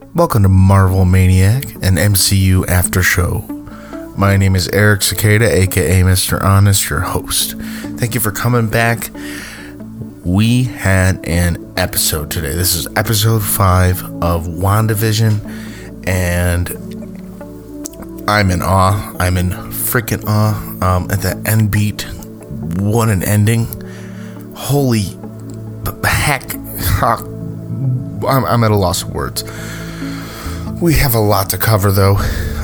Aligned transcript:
Welcome 0.00 0.42
to 0.44 0.48
Marvel 0.48 1.04
Maniac, 1.04 1.64
an 1.76 1.96
MCU 1.96 2.66
after 2.68 3.02
show. 3.02 3.40
My 4.16 4.36
name 4.36 4.56
is 4.56 4.68
Eric 4.68 5.00
Sequeira, 5.00 5.48
aka 5.48 6.00
Mr. 6.02 6.42
Honest, 6.42 6.88
your 6.88 7.00
host. 7.00 7.56
Thank 7.98 8.14
you 8.14 8.20
for 8.20 8.30
coming 8.30 8.68
back. 8.68 9.10
We 10.24 10.64
had 10.64 11.24
an 11.26 11.72
episode 11.76 12.30
today. 12.30 12.54
This 12.54 12.74
is 12.74 12.86
episode 12.96 13.42
5 13.42 14.04
of 14.22 14.46
WandaVision, 14.46 16.06
and 16.06 16.68
I'm 18.28 18.50
in 18.50 18.62
awe. 18.62 19.14
I'm 19.18 19.36
in 19.36 19.50
freaking 19.50 20.24
awe. 20.26 20.54
Um, 20.82 21.10
at 21.10 21.22
the 21.22 21.42
end 21.46 21.70
beat, 21.70 22.02
what 22.80 23.08
an 23.08 23.22
ending. 23.22 23.66
Holy 24.54 25.18
heck. 26.28 26.54
I'm, 27.02 28.44
I'm 28.44 28.64
at 28.64 28.70
a 28.70 28.76
loss 28.76 29.02
of 29.02 29.10
words. 29.10 29.44
We 30.80 30.94
have 30.94 31.14
a 31.14 31.18
lot 31.20 31.50
to 31.50 31.58
cover, 31.58 31.90
though. 31.90 32.16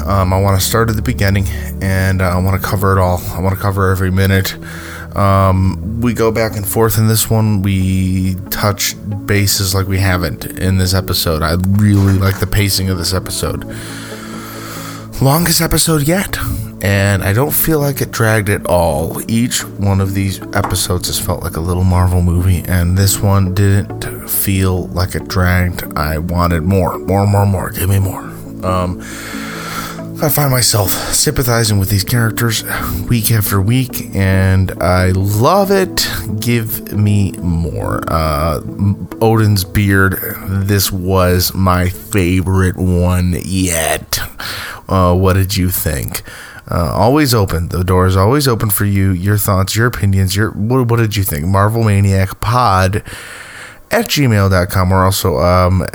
Um, 0.06 0.32
I 0.32 0.40
want 0.40 0.60
to 0.60 0.64
start 0.64 0.88
at 0.88 0.94
the 0.94 1.02
beginning, 1.02 1.46
and 1.82 2.22
I 2.22 2.38
want 2.38 2.60
to 2.60 2.64
cover 2.64 2.96
it 2.96 3.00
all. 3.00 3.20
I 3.32 3.40
want 3.40 3.56
to 3.56 3.60
cover 3.60 3.90
every 3.90 4.12
minute. 4.12 4.54
Um, 5.16 6.00
we 6.00 6.14
go 6.14 6.30
back 6.30 6.56
and 6.56 6.66
forth 6.66 6.96
in 6.96 7.08
this 7.08 7.28
one. 7.28 7.62
We 7.62 8.36
touch 8.50 8.94
bases 9.26 9.74
like 9.74 9.88
we 9.88 9.98
haven't 9.98 10.44
in 10.44 10.78
this 10.78 10.94
episode. 10.94 11.42
I 11.42 11.56
really 11.82 12.12
like 12.12 12.38
the 12.38 12.46
pacing 12.46 12.88
of 12.88 12.98
this 12.98 13.12
episode. 13.12 13.64
Longest 15.20 15.60
episode 15.60 16.06
yet, 16.06 16.36
and 16.84 17.24
I 17.24 17.32
don't 17.32 17.54
feel 17.54 17.80
like 17.80 18.02
it 18.02 18.10
dragged 18.10 18.50
at 18.50 18.66
all. 18.66 19.18
Each 19.26 19.64
one 19.64 20.02
of 20.02 20.12
these 20.12 20.42
episodes 20.54 21.06
has 21.06 21.18
felt 21.18 21.42
like 21.42 21.56
a 21.56 21.60
little 21.60 21.82
Marvel 21.82 22.20
movie, 22.20 22.62
and 22.68 22.98
this 22.98 23.20
one 23.20 23.54
didn't 23.54 24.28
feel 24.28 24.88
like 24.88 25.14
it 25.14 25.26
dragged. 25.26 25.82
I 25.96 26.18
wanted 26.18 26.62
more, 26.62 26.98
more, 26.98 27.26
more, 27.26 27.46
more. 27.46 27.70
Give 27.70 27.88
me 27.88 28.00
more. 28.00 28.24
Um, 28.62 29.00
I 30.22 30.28
find 30.28 30.50
myself 30.50 30.90
sympathizing 30.90 31.78
with 31.78 31.88
these 31.88 32.04
characters 32.04 32.64
week 33.08 33.30
after 33.30 33.62
week, 33.62 34.14
and 34.14 34.70
I 34.82 35.12
love 35.12 35.70
it. 35.70 36.06
Give 36.38 36.92
me 36.92 37.32
more. 37.32 38.04
Uh, 38.08 38.60
Odin's 39.22 39.64
beard. 39.64 40.18
This 40.46 40.92
was 40.92 41.54
my 41.54 41.88
favorite 41.88 42.76
one 42.76 43.36
yet. 43.42 44.18
Uh, 44.86 45.14
what 45.14 45.32
did 45.32 45.56
you 45.56 45.70
think? 45.70 46.22
Uh, 46.70 46.92
always 46.94 47.34
open. 47.34 47.68
The 47.68 47.84
door 47.84 48.06
is 48.06 48.16
always 48.16 48.48
open 48.48 48.70
for 48.70 48.84
you. 48.84 49.10
Your 49.10 49.36
thoughts, 49.36 49.76
your 49.76 49.86
opinions. 49.86 50.34
Your 50.34 50.50
what, 50.50 50.88
what 50.88 50.96
did 50.96 51.16
you 51.16 51.22
think? 51.22 51.44
Marvel 51.46 51.84
Maniac 51.84 52.40
Pod 52.40 52.96
at 53.90 54.06
gmail.com. 54.06 54.90
We're 54.90 55.04
also 55.04 55.38
um, 55.38 55.86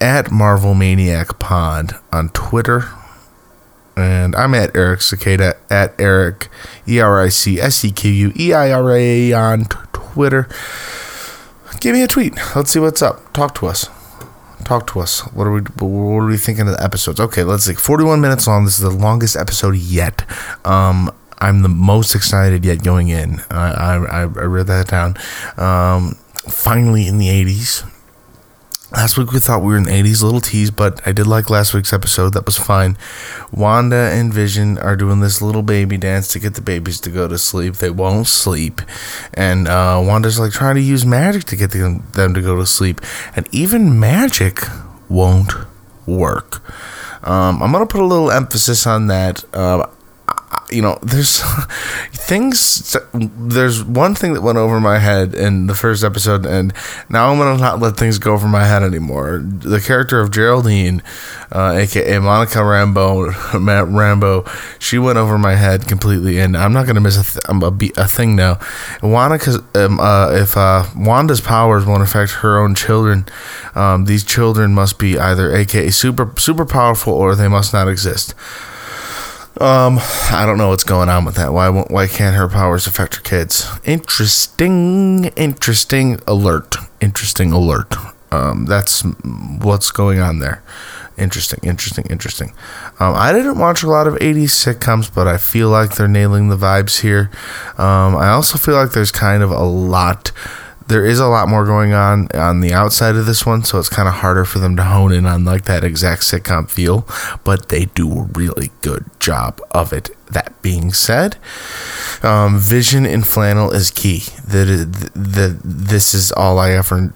at 0.00 0.30
Marvel 0.30 0.74
Maniac 0.74 1.38
Pod 1.38 1.98
on 2.12 2.28
Twitter. 2.30 2.84
And 3.96 4.36
I'm 4.36 4.54
at 4.54 4.76
Eric 4.76 5.00
Sequeira 5.00 5.56
at 5.68 6.00
Eric 6.00 6.48
E 6.86 7.00
R 7.00 7.20
I 7.20 7.28
C 7.30 7.60
S 7.60 7.84
E 7.84 7.90
Q 7.90 8.10
U 8.10 8.32
E 8.38 8.52
I 8.52 8.70
R 8.70 8.96
A 8.96 9.32
on 9.32 9.64
Twitter. 9.92 10.48
Give 11.80 11.94
me 11.94 12.02
a 12.02 12.08
tweet. 12.08 12.34
Let's 12.54 12.70
see 12.70 12.78
what's 12.78 13.02
up. 13.02 13.32
Talk 13.32 13.56
to 13.56 13.66
us. 13.66 13.88
Talk 14.64 14.86
to 14.88 15.00
us. 15.00 15.20
What 15.32 15.46
are 15.46 15.52
we? 15.52 15.60
What 15.60 16.22
are 16.22 16.26
we 16.26 16.36
thinking 16.36 16.68
of 16.68 16.76
the 16.76 16.82
episodes? 16.82 17.20
Okay, 17.20 17.42
let's 17.44 17.64
see. 17.64 17.74
41 17.74 18.20
minutes 18.20 18.46
long. 18.46 18.64
This 18.64 18.78
is 18.78 18.84
the 18.84 18.90
longest 18.90 19.36
episode 19.36 19.76
yet. 19.76 20.24
Um, 20.64 21.10
I'm 21.38 21.62
the 21.62 21.68
most 21.68 22.14
excited 22.14 22.64
yet 22.64 22.82
going 22.82 23.08
in. 23.08 23.40
I 23.50 23.96
I, 23.96 24.20
I 24.22 24.24
read 24.24 24.66
that 24.66 24.88
down. 24.88 25.16
Um, 25.56 26.16
finally 26.48 27.06
in 27.06 27.18
the 27.18 27.28
80s. 27.28 27.88
Last 28.90 29.18
week 29.18 29.32
we 29.32 29.38
thought 29.38 29.60
we 29.60 29.66
were 29.66 29.76
in 29.76 29.82
the 29.82 29.90
80s, 29.90 30.22
little 30.22 30.40
tease, 30.40 30.70
but 30.70 31.06
I 31.06 31.12
did 31.12 31.26
like 31.26 31.50
last 31.50 31.74
week's 31.74 31.92
episode. 31.92 32.32
That 32.32 32.46
was 32.46 32.56
fine. 32.56 32.96
Wanda 33.52 34.10
and 34.14 34.32
Vision 34.32 34.78
are 34.78 34.96
doing 34.96 35.20
this 35.20 35.42
little 35.42 35.62
baby 35.62 35.98
dance 35.98 36.28
to 36.28 36.38
get 36.38 36.54
the 36.54 36.62
babies 36.62 36.98
to 37.02 37.10
go 37.10 37.28
to 37.28 37.36
sleep. 37.36 37.74
They 37.74 37.90
won't 37.90 38.28
sleep. 38.28 38.80
And 39.34 39.68
uh, 39.68 40.00
Wanda's 40.02 40.38
like 40.38 40.52
trying 40.52 40.76
to 40.76 40.80
use 40.80 41.04
magic 41.04 41.44
to 41.44 41.56
get 41.56 41.72
them, 41.72 42.02
them 42.12 42.32
to 42.32 42.40
go 42.40 42.56
to 42.56 42.64
sleep. 42.64 43.02
And 43.36 43.46
even 43.52 44.00
magic 44.00 44.60
won't 45.10 45.52
work. 46.06 46.62
Um, 47.28 47.62
I'm 47.62 47.72
going 47.72 47.86
to 47.86 47.92
put 47.92 48.00
a 48.00 48.06
little 48.06 48.30
emphasis 48.30 48.86
on 48.86 49.08
that. 49.08 49.44
Uh, 49.52 49.86
you 50.70 50.82
know, 50.82 50.98
there's 51.02 51.40
things. 52.12 52.96
There's 53.12 53.82
one 53.82 54.14
thing 54.14 54.34
that 54.34 54.42
went 54.42 54.58
over 54.58 54.80
my 54.80 54.98
head 54.98 55.34
in 55.34 55.66
the 55.66 55.74
first 55.74 56.04
episode, 56.04 56.46
and 56.46 56.72
now 57.08 57.30
I'm 57.30 57.38
gonna 57.38 57.58
not 57.58 57.80
let 57.80 57.96
things 57.96 58.18
go 58.18 58.32
over 58.32 58.48
my 58.48 58.64
head 58.64 58.82
anymore. 58.82 59.38
The 59.42 59.80
character 59.80 60.20
of 60.20 60.30
Geraldine, 60.30 61.02
uh, 61.52 61.72
aka 61.72 62.18
Monica 62.18 62.58
Rambeau, 62.58 63.60
Matt 63.60 63.86
Rambeau, 63.86 64.46
she 64.78 64.98
went 64.98 65.18
over 65.18 65.38
my 65.38 65.54
head 65.54 65.86
completely, 65.86 66.38
and 66.38 66.56
I'm 66.56 66.72
not 66.72 66.86
gonna 66.86 67.00
miss 67.00 67.16
a, 67.16 67.24
th- 67.24 67.44
a, 67.48 68.02
a 68.02 68.08
thing 68.08 68.36
now. 68.36 68.58
Wanda, 69.02 69.38
um, 69.74 70.00
uh, 70.00 70.32
if 70.32 70.56
uh, 70.56 70.84
Wanda's 70.96 71.40
powers 71.40 71.86
won't 71.86 72.02
affect 72.02 72.32
her 72.32 72.58
own 72.58 72.74
children, 72.74 73.26
um, 73.74 74.04
these 74.04 74.24
children 74.24 74.74
must 74.74 74.98
be 74.98 75.18
either 75.18 75.54
aka 75.54 75.90
super 75.90 76.32
super 76.38 76.66
powerful 76.66 77.14
or 77.14 77.34
they 77.34 77.48
must 77.48 77.72
not 77.72 77.88
exist. 77.88 78.34
Um, 79.60 79.98
I 80.30 80.44
don't 80.46 80.56
know 80.56 80.68
what's 80.68 80.84
going 80.84 81.08
on 81.08 81.24
with 81.24 81.34
that. 81.34 81.52
Why 81.52 81.68
why 81.68 82.06
can't 82.06 82.36
her 82.36 82.48
powers 82.48 82.86
affect 82.86 83.16
her 83.16 83.22
kids? 83.22 83.68
Interesting, 83.84 85.26
interesting 85.36 86.20
alert. 86.26 86.76
Interesting 87.00 87.52
alert. 87.52 87.94
Um, 88.30 88.66
that's 88.66 89.02
what's 89.02 89.90
going 89.90 90.20
on 90.20 90.38
there. 90.38 90.62
Interesting, 91.16 91.58
interesting, 91.64 92.06
interesting. 92.08 92.52
Um, 93.00 93.14
I 93.16 93.32
didn't 93.32 93.58
watch 93.58 93.82
a 93.82 93.88
lot 93.88 94.06
of 94.06 94.14
80s 94.14 94.50
sitcoms, 94.50 95.12
but 95.12 95.26
I 95.26 95.36
feel 95.36 95.68
like 95.68 95.96
they're 95.96 96.06
nailing 96.06 96.48
the 96.48 96.56
vibes 96.56 97.00
here. 97.00 97.30
Um, 97.76 98.16
I 98.16 98.28
also 98.28 98.56
feel 98.58 98.76
like 98.76 98.92
there's 98.92 99.10
kind 99.10 99.42
of 99.42 99.50
a 99.50 99.64
lot 99.64 100.30
there 100.88 101.04
is 101.04 101.20
a 101.20 101.28
lot 101.28 101.48
more 101.48 101.64
going 101.64 101.92
on 101.92 102.28
on 102.34 102.60
the 102.60 102.72
outside 102.72 103.16
of 103.16 103.26
this 103.26 103.46
one, 103.46 103.62
so 103.64 103.78
it's 103.78 103.88
kind 103.88 104.08
of 104.08 104.14
harder 104.14 104.44
for 104.44 104.58
them 104.58 104.76
to 104.76 104.82
hone 104.82 105.12
in 105.12 105.26
on 105.26 105.44
like 105.44 105.64
that 105.66 105.84
exact 105.84 106.22
sitcom 106.22 106.68
feel, 106.68 107.06
but 107.44 107.68
they 107.68 107.86
do 107.86 108.10
a 108.10 108.22
really 108.34 108.70
good 108.80 109.04
job 109.20 109.60
of 109.70 109.92
it. 109.92 110.10
That 110.30 110.60
being 110.60 110.92
said, 110.92 111.36
um, 112.22 112.58
vision 112.58 113.06
in 113.06 113.22
flannel 113.22 113.70
is 113.70 113.90
key. 113.90 114.20
That 114.46 115.60
this 115.64 116.14
is 116.14 116.32
all 116.32 116.58
I 116.58 116.72
ever 116.72 117.14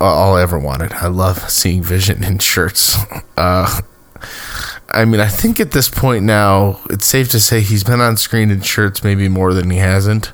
all 0.00 0.36
I 0.36 0.42
ever 0.42 0.58
wanted. 0.58 0.92
I 0.92 1.08
love 1.08 1.50
seeing 1.50 1.82
Vision 1.82 2.24
in 2.24 2.38
shirts. 2.38 2.96
Uh, 3.36 3.80
I 4.90 5.06
mean, 5.06 5.18
I 5.18 5.28
think 5.28 5.60
at 5.60 5.70
this 5.70 5.88
point 5.88 6.24
now, 6.24 6.78
it's 6.90 7.06
safe 7.06 7.30
to 7.30 7.40
say 7.40 7.62
he's 7.62 7.84
been 7.84 8.02
on 8.02 8.18
screen 8.18 8.50
in 8.50 8.60
shirts 8.60 9.02
maybe 9.02 9.30
more 9.30 9.54
than 9.54 9.70
he 9.70 9.78
hasn't. 9.78 10.30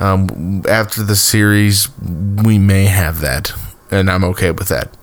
Um, 0.00 0.62
after 0.68 1.02
the 1.02 1.16
series, 1.16 1.88
we 2.00 2.58
may 2.58 2.84
have 2.84 3.20
that, 3.20 3.52
and 3.90 4.10
I'm 4.10 4.24
okay 4.24 4.50
with 4.50 4.68
that. 4.68 4.94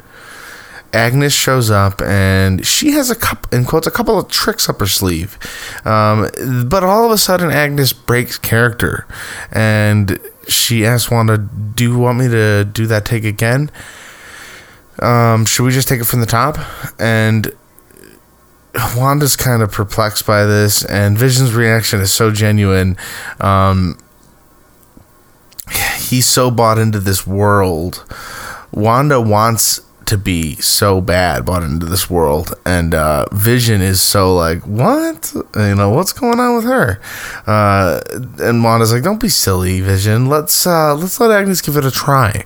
Agnes 0.93 1.33
shows 1.33 1.69
up 1.69 2.01
and 2.01 2.65
she 2.65 2.91
has 2.91 3.09
a 3.09 3.15
couple, 3.15 3.57
in 3.57 3.65
quotes, 3.65 3.85
a 3.85 3.91
couple 3.91 4.17
of 4.17 4.29
tricks 4.29 4.69
up 4.69 4.79
her 4.79 4.87
sleeve. 4.87 5.37
Um, 5.83 6.29
but 6.69 6.85
all 6.85 7.03
of 7.03 7.11
a 7.11 7.17
sudden, 7.17 7.51
Agnes 7.51 7.91
breaks 7.91 8.37
character 8.37 9.05
and 9.51 10.17
she 10.47 10.85
asks 10.85 11.11
Wanda, 11.11 11.37
Do 11.37 11.83
you 11.83 11.99
want 11.99 12.19
me 12.19 12.29
to 12.29 12.63
do 12.63 12.87
that 12.87 13.03
take 13.03 13.25
again? 13.25 13.69
Um, 14.99 15.45
should 15.45 15.65
we 15.65 15.71
just 15.71 15.89
take 15.89 15.99
it 15.99 16.05
from 16.05 16.21
the 16.21 16.25
top? 16.25 16.57
And 16.97 17.53
Wanda's 18.95 19.35
kind 19.35 19.61
of 19.61 19.71
perplexed 19.71 20.25
by 20.25 20.45
this, 20.45 20.83
and 20.85 21.17
Vision's 21.17 21.53
reaction 21.53 21.99
is 21.99 22.11
so 22.11 22.31
genuine. 22.31 22.97
Um, 23.39 23.97
he's 26.15 26.25
so 26.25 26.49
bought 26.49 26.77
into 26.77 26.99
this 26.99 27.27
world. 27.27 28.05
Wanda 28.71 29.19
wants 29.19 29.81
to 30.05 30.17
be 30.19 30.55
so 30.57 31.01
bad 31.01 31.43
bought 31.43 31.63
into 31.63 31.87
this 31.87 32.11
world 32.11 32.53
and 32.63 32.93
uh, 32.93 33.25
vision 33.31 33.81
is 33.81 33.99
so 33.99 34.35
like 34.35 34.61
what? 34.61 35.33
You 35.55 35.75
know 35.75 35.89
what's 35.89 36.13
going 36.13 36.39
on 36.39 36.55
with 36.55 36.65
her? 36.65 37.01
Uh, 37.47 38.01
and 38.39 38.63
wanda's 38.63 38.93
like 38.93 39.03
don't 39.03 39.19
be 39.19 39.29
silly 39.29 39.81
vision. 39.81 40.27
Let's 40.27 40.65
uh, 40.65 40.95
let's 40.95 41.19
let 41.19 41.31
agnes 41.31 41.61
give 41.61 41.75
it 41.75 41.85
a 41.85 41.91
try. 41.91 42.45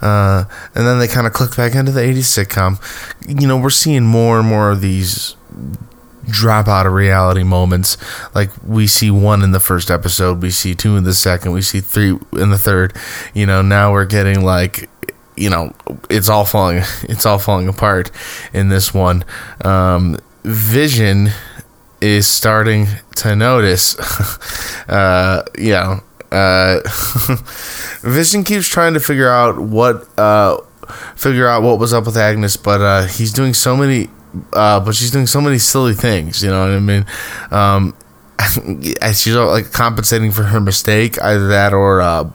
Uh, 0.00 0.44
and 0.74 0.86
then 0.86 0.98
they 0.98 1.08
kind 1.08 1.26
of 1.26 1.32
click 1.32 1.56
back 1.56 1.74
into 1.74 1.92
the 1.92 2.00
80s 2.00 2.46
sitcom. 2.46 2.80
You 3.28 3.46
know 3.46 3.58
we're 3.58 3.70
seeing 3.70 4.06
more 4.06 4.38
and 4.38 4.48
more 4.48 4.70
of 4.70 4.80
these 4.80 5.36
drop 6.30 6.68
out 6.68 6.86
of 6.86 6.92
reality 6.92 7.42
moments. 7.42 7.96
Like 8.34 8.50
we 8.66 8.86
see 8.86 9.10
one 9.10 9.42
in 9.42 9.52
the 9.52 9.60
first 9.60 9.90
episode, 9.90 10.42
we 10.42 10.50
see 10.50 10.74
two 10.74 10.96
in 10.96 11.04
the 11.04 11.14
second, 11.14 11.52
we 11.52 11.62
see 11.62 11.80
three 11.80 12.18
in 12.32 12.50
the 12.50 12.58
third. 12.58 12.94
You 13.34 13.46
know, 13.46 13.62
now 13.62 13.92
we're 13.92 14.06
getting 14.06 14.42
like 14.42 14.88
you 15.36 15.48
know, 15.48 15.74
it's 16.10 16.28
all 16.28 16.44
falling 16.44 16.78
it's 17.02 17.26
all 17.26 17.38
falling 17.38 17.68
apart 17.68 18.10
in 18.52 18.68
this 18.68 18.92
one. 18.94 19.24
Um, 19.64 20.18
Vision 20.42 21.30
is 22.00 22.26
starting 22.26 22.86
to 23.16 23.36
notice 23.36 23.98
uh, 24.88 25.44
you 25.58 25.72
know, 25.72 26.00
uh, 26.32 26.80
Vision 28.02 28.44
keeps 28.44 28.66
trying 28.66 28.94
to 28.94 29.00
figure 29.00 29.28
out 29.28 29.58
what 29.58 30.06
uh, 30.18 30.58
figure 31.16 31.46
out 31.46 31.62
what 31.62 31.78
was 31.78 31.92
up 31.92 32.06
with 32.06 32.16
Agnes, 32.16 32.56
but 32.56 32.80
uh, 32.80 33.06
he's 33.06 33.32
doing 33.32 33.54
so 33.54 33.76
many, 33.76 34.08
uh, 34.52 34.80
but 34.80 34.94
she's 34.94 35.10
doing 35.10 35.26
so 35.26 35.40
many 35.40 35.58
silly 35.58 35.94
things. 35.94 36.42
You 36.42 36.50
know 36.50 36.60
what 36.60 36.70
I 36.70 36.80
mean? 36.80 37.06
Um, 37.50 37.94
she's 39.12 39.34
like 39.34 39.72
compensating 39.72 40.32
for 40.32 40.44
her 40.44 40.60
mistake, 40.60 41.20
either 41.22 41.48
that 41.48 41.72
or 41.72 42.00
uh, 42.00 42.30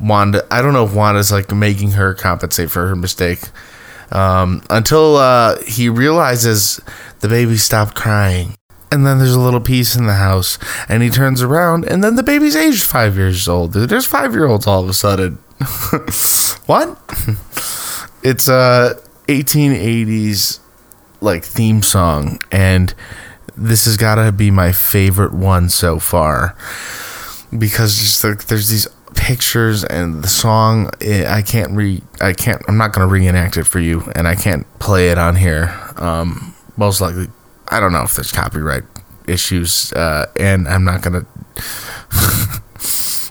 Wanda. 0.00 0.46
I 0.50 0.62
don't 0.62 0.72
know 0.72 0.84
if 0.84 0.94
Wanda's 0.94 1.32
like 1.32 1.50
making 1.52 1.92
her 1.92 2.14
compensate 2.14 2.70
for 2.70 2.88
her 2.88 2.96
mistake. 2.96 3.40
Um, 4.12 4.62
until 4.70 5.16
uh, 5.16 5.60
he 5.64 5.88
realizes 5.88 6.80
the 7.20 7.28
baby 7.28 7.56
stopped 7.56 7.94
crying. 7.94 8.54
And 8.92 9.04
then 9.04 9.18
there's 9.18 9.34
a 9.34 9.40
little 9.40 9.60
piece 9.60 9.96
in 9.96 10.06
the 10.06 10.14
house, 10.14 10.60
and 10.88 11.02
he 11.02 11.10
turns 11.10 11.42
around, 11.42 11.84
and 11.86 12.04
then 12.04 12.14
the 12.14 12.22
baby's 12.22 12.54
aged 12.54 12.84
five 12.84 13.16
years 13.16 13.48
old. 13.48 13.72
There's 13.72 14.06
five 14.06 14.32
year 14.32 14.46
olds 14.46 14.66
all 14.66 14.84
of 14.84 14.88
a 14.88 14.94
sudden. 14.94 15.38
what? 16.66 16.96
it's 18.22 18.46
a 18.46 18.96
1880s 19.26 20.60
like 21.20 21.44
theme 21.44 21.82
song, 21.82 22.40
and 22.50 22.94
this 23.56 23.86
has 23.86 23.96
got 23.96 24.16
to 24.16 24.32
be 24.32 24.50
my 24.50 24.72
favorite 24.72 25.32
one 25.32 25.68
so 25.68 25.98
far. 25.98 26.56
Because 27.56 27.98
just 27.98 28.24
like 28.24 28.46
there's 28.46 28.68
these 28.68 28.88
pictures 29.14 29.84
and 29.84 30.22
the 30.22 30.28
song 30.28 30.90
eh, 31.00 31.24
i 31.26 31.40
can't 31.40 31.72
re 31.72 32.02
i 32.20 32.34
can't 32.34 32.60
i'm 32.68 32.76
not 32.76 32.92
to 32.92 33.06
reenact 33.06 33.56
it 33.56 33.64
for 33.64 33.80
you 33.80 34.02
and 34.14 34.28
i 34.28 34.34
can't 34.34 34.66
play 34.78 35.08
it 35.08 35.16
on 35.16 35.36
here. 35.36 35.74
Um 35.96 36.54
most 36.76 37.00
likely 37.00 37.28
i 37.68 37.80
don't 37.80 37.92
know 37.92 38.02
if 38.02 38.14
there's 38.14 38.30
copyright 38.30 38.82
issues 39.26 39.90
uh 39.94 40.26
and 40.38 40.68
i'm 40.68 40.84
not 40.84 41.02
to 41.04 41.08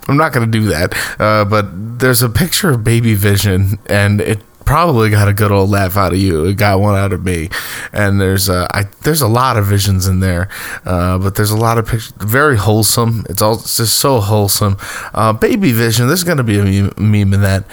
i'm 0.10 0.18
not 0.18 0.34
to 0.34 0.48
do 0.48 0.64
that. 0.70 0.96
Uh 1.20 1.46
but 1.46 2.00
there's 2.00 2.24
a 2.24 2.30
picture 2.30 2.72
of 2.72 2.84
baby 2.84 3.14
vision 3.14 3.78
and 3.86 4.22
it 4.22 4.40
probably 4.66 5.10
got 5.10 5.28
a 5.28 5.34
good 5.34 5.52
old 5.52 5.70
laugh 5.70 5.96
out 5.96 6.14
of 6.14 6.20
you. 6.20 6.46
It 6.46 6.58
got 6.58 6.80
one 6.80 6.96
out 6.96 7.14
of 7.14 7.24
me. 7.24 7.50
And 7.94 8.20
there's 8.20 8.50
a 8.50 8.68
I, 8.74 8.84
there's 9.04 9.22
a 9.22 9.28
lot 9.28 9.58
of 9.58 9.66
visions 9.66 10.08
in 10.08 10.20
there, 10.20 10.50
uh, 10.86 11.18
but 11.18 11.36
there's 11.36 11.52
a 11.52 11.58
lot 11.58 11.78
of 11.78 11.86
pictures. 11.86 12.14
Very 12.18 12.58
wholesome. 12.58 13.26
It's 13.30 13.42
all 13.42 13.56
it's 13.56 13.78
just 13.78 14.00
so 14.00 14.20
wholesome. 14.20 14.78
Uh, 15.14 15.34
Baby 15.34 15.72
Vision. 15.72 16.08
There's 16.08 16.24
gonna 16.24 16.44
be 16.44 16.60
a 16.60 16.64
meme 17.00 17.34
in 17.34 17.42
that. 17.42 17.66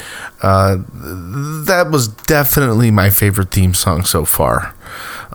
Uh, 0.43 0.77
that 1.67 1.89
was 1.91 2.09
definitely 2.09 2.91
my 2.91 3.11
favorite 3.11 3.51
theme 3.51 3.75
song 3.75 4.05
so 4.05 4.25
far. 4.25 4.75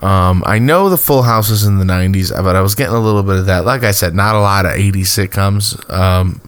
Um, 0.01 0.43
I 0.45 0.59
know 0.59 0.89
the 0.89 0.97
Full 0.97 1.23
House 1.23 1.49
is 1.49 1.63
in 1.63 1.79
the 1.79 1.85
90s, 1.85 2.31
but 2.43 2.55
I 2.55 2.61
was 2.61 2.75
getting 2.75 2.93
a 2.93 2.99
little 2.99 3.23
bit 3.23 3.37
of 3.37 3.47
that. 3.47 3.65
Like 3.65 3.83
I 3.83 3.91
said, 3.91 4.13
not 4.13 4.35
a 4.35 4.39
lot 4.39 4.65
of 4.65 4.73
80s 4.73 5.07
sitcoms. 5.07 5.89
Um, 5.89 6.41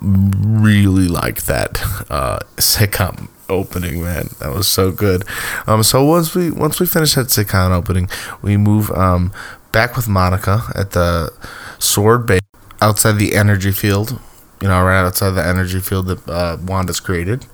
really 0.00 1.08
like 1.08 1.42
that 1.44 1.80
uh, 2.10 2.38
sitcom 2.56 3.28
opening, 3.50 4.02
man. 4.02 4.30
That 4.38 4.54
was 4.54 4.68
so 4.68 4.90
good. 4.90 5.24
Um, 5.66 5.82
so 5.82 6.04
once 6.04 6.34
we 6.34 6.50
once 6.50 6.80
we 6.80 6.86
finish 6.86 7.14
that 7.14 7.26
sitcom 7.26 7.70
opening, 7.70 8.08
we 8.40 8.56
move 8.56 8.90
um 8.92 9.32
back 9.72 9.96
with 9.96 10.08
Monica 10.08 10.62
at 10.74 10.92
the 10.92 11.32
Sword 11.78 12.26
Bay 12.26 12.38
outside 12.80 13.12
the 13.12 13.34
energy 13.34 13.72
field. 13.72 14.18
You 14.62 14.68
know, 14.68 14.82
right 14.82 15.04
outside 15.04 15.30
the 15.30 15.46
energy 15.46 15.80
field 15.80 16.06
that 16.06 16.28
uh, 16.28 16.58
Wanda's 16.62 17.00
created. 17.00 17.46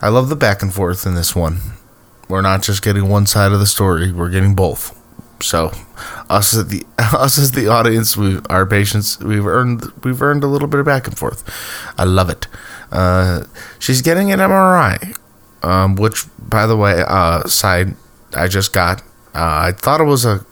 I 0.00 0.08
love 0.08 0.28
the 0.28 0.36
back 0.36 0.62
and 0.62 0.72
forth 0.72 1.06
in 1.06 1.14
this 1.14 1.34
one. 1.36 1.58
We're 2.28 2.42
not 2.42 2.62
just 2.62 2.82
getting 2.82 3.08
one 3.08 3.26
side 3.26 3.52
of 3.52 3.60
the 3.60 3.66
story; 3.66 4.12
we're 4.12 4.30
getting 4.30 4.54
both. 4.54 4.94
So, 5.40 5.72
us 6.28 6.54
as 6.54 6.68
the 6.68 6.84
us 6.98 7.38
as 7.38 7.52
the 7.52 7.68
audience, 7.68 8.16
we 8.16 8.40
our 8.48 8.66
patience, 8.66 9.18
we've 9.20 9.46
earned 9.46 9.92
we've 10.04 10.20
earned 10.22 10.42
a 10.42 10.46
little 10.46 10.68
bit 10.68 10.80
of 10.80 10.86
back 10.86 11.06
and 11.06 11.18
forth. 11.18 11.44
I 11.98 12.04
love 12.04 12.30
it. 12.30 12.46
Uh, 12.90 13.44
she's 13.78 14.00
getting 14.00 14.32
an 14.32 14.40
MRI 14.40 15.16
um, 15.68 15.96
which, 15.96 16.24
by 16.38 16.66
the 16.66 16.76
way, 16.76 17.04
uh, 17.06 17.44
side 17.44 17.94
I 18.34 18.48
just 18.48 18.72
got. 18.72 19.02
Uh, 19.34 19.68
I 19.68 19.72
thought 19.72 20.00
it 20.00 20.04
was 20.04 20.24
a. 20.24 20.44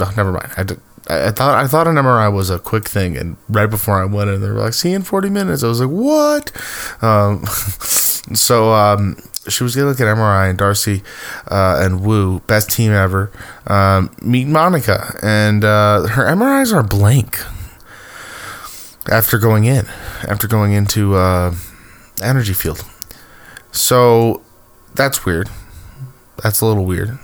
Oh, 0.00 0.12
never 0.16 0.32
mind. 0.32 0.50
I 0.56 0.62
did. 0.62 0.80
I 1.06 1.32
thought 1.32 1.62
I 1.62 1.66
thought 1.66 1.86
an 1.86 1.96
MRI 1.96 2.32
was 2.32 2.48
a 2.48 2.58
quick 2.58 2.88
thing, 2.88 3.16
and 3.16 3.36
right 3.50 3.68
before 3.68 4.00
I 4.00 4.06
went 4.06 4.30
in, 4.30 4.40
they 4.40 4.48
were 4.48 4.54
like, 4.54 4.72
"See 4.72 4.90
you 4.90 4.96
in 4.96 5.02
40 5.02 5.28
minutes." 5.28 5.62
I 5.62 5.68
was 5.68 5.80
like, 5.80 5.90
"What?" 5.90 6.50
Um, 7.02 7.44
so 8.34 8.72
um, 8.72 9.16
she 9.48 9.64
was 9.64 9.76
gonna 9.76 9.88
look 9.88 10.00
at 10.00 10.06
MRI, 10.06 10.48
and 10.48 10.58
Darcy 10.58 11.02
uh, 11.48 11.78
and 11.82 12.00
Wu, 12.00 12.40
best 12.40 12.70
team 12.70 12.92
ever, 12.92 13.30
um, 13.66 14.14
meet 14.22 14.46
Monica, 14.46 15.18
and 15.22 15.62
uh, 15.62 16.06
her 16.06 16.24
MRIs 16.24 16.72
are 16.72 16.82
blank 16.82 17.38
after 19.10 19.36
going 19.36 19.64
in, 19.64 19.86
after 20.26 20.48
going 20.48 20.72
into 20.72 21.16
uh, 21.16 21.54
energy 22.22 22.54
field. 22.54 22.82
So 23.72 24.43
that's 24.94 25.24
weird. 25.24 25.48
That's 26.42 26.60
a 26.60 26.66
little 26.66 26.84
weird. 26.84 27.18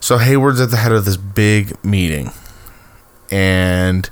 So 0.00 0.18
Hayward's 0.18 0.60
at 0.60 0.70
the 0.70 0.78
head 0.78 0.92
of 0.92 1.04
this 1.04 1.16
big 1.16 1.82
meeting, 1.84 2.30
and 3.30 4.08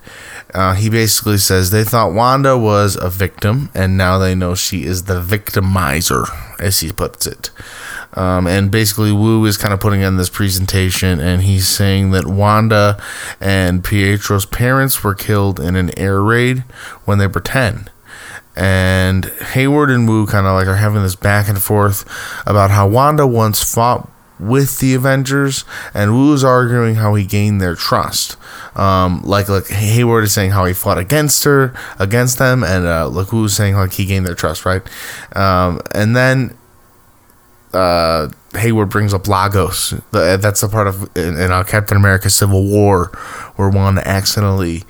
uh, 0.54 0.74
he 0.74 0.90
basically 0.90 1.38
says 1.38 1.70
they 1.70 1.84
thought 1.84 2.12
Wanda 2.12 2.56
was 2.56 2.96
a 2.96 3.08
victim, 3.08 3.70
and 3.74 3.96
now 3.96 4.18
they 4.18 4.34
know 4.34 4.54
she 4.54 4.84
is 4.84 5.04
the 5.04 5.20
victimizer, 5.20 6.26
as 6.60 6.80
he 6.80 6.92
puts 6.92 7.26
it. 7.26 7.50
Um, 8.14 8.46
and 8.46 8.70
basically, 8.70 9.12
Wu 9.12 9.44
is 9.44 9.56
kind 9.56 9.72
of 9.74 9.80
putting 9.80 10.00
in 10.00 10.16
this 10.16 10.30
presentation, 10.30 11.20
and 11.20 11.42
he's 11.42 11.68
saying 11.68 12.10
that 12.10 12.26
Wanda 12.26 13.02
and 13.40 13.84
Pietro's 13.84 14.46
parents 14.46 15.02
were 15.02 15.14
killed 15.14 15.58
in 15.60 15.76
an 15.76 15.96
air 15.98 16.22
raid 16.22 16.60
when 17.04 17.18
they 17.18 17.26
were 17.26 17.40
10 17.40 17.88
and 18.58 19.26
Hayward 19.52 19.88
and 19.88 20.08
Wu 20.08 20.26
kind 20.26 20.44
of 20.44 20.54
like 20.54 20.66
are 20.66 20.74
having 20.74 21.02
this 21.02 21.14
back 21.14 21.48
and 21.48 21.62
forth 21.62 22.04
about 22.44 22.72
how 22.72 22.88
Wanda 22.88 23.24
once 23.24 23.62
fought 23.62 24.10
with 24.40 24.80
the 24.80 24.94
Avengers, 24.94 25.64
and 25.94 26.12
Wu's 26.12 26.42
arguing 26.42 26.96
how 26.96 27.14
he 27.14 27.24
gained 27.24 27.60
their 27.60 27.76
trust. 27.76 28.36
Um, 28.74 29.22
like 29.22 29.48
like 29.48 29.68
Hayward 29.68 30.24
is 30.24 30.32
saying 30.32 30.50
how 30.50 30.64
he 30.64 30.74
fought 30.74 30.98
against 30.98 31.44
her, 31.44 31.72
against 32.00 32.38
them, 32.38 32.64
and 32.64 32.84
uh, 32.84 33.08
like 33.08 33.32
Wu's 33.32 33.54
saying 33.54 33.76
like 33.76 33.92
he 33.92 34.04
gained 34.04 34.26
their 34.26 34.34
trust, 34.34 34.64
right? 34.64 34.82
Um, 35.36 35.80
and 35.94 36.16
then 36.16 36.56
uh, 37.72 38.28
Hayward 38.54 38.88
brings 38.88 39.14
up 39.14 39.28
Lagos. 39.28 39.94
That's 40.10 40.62
the 40.62 40.68
part 40.68 40.88
of 40.88 41.16
in, 41.16 41.38
in 41.38 41.64
Captain 41.64 41.96
America: 41.96 42.28
Civil 42.28 42.64
War 42.64 43.06
where 43.54 43.70
Wanda 43.70 44.06
accidentally 44.06 44.82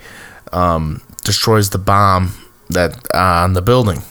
um, 0.53 1.03
destroys 1.23 1.69
the 1.69 1.79
bomb 1.79 2.33
that 2.71 2.97
uh, 3.15 3.45
on 3.45 3.55
the 3.55 3.63
building 3.63 4.03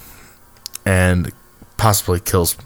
and 0.85 1.31
possibly 1.77 2.19
kills 2.19 2.57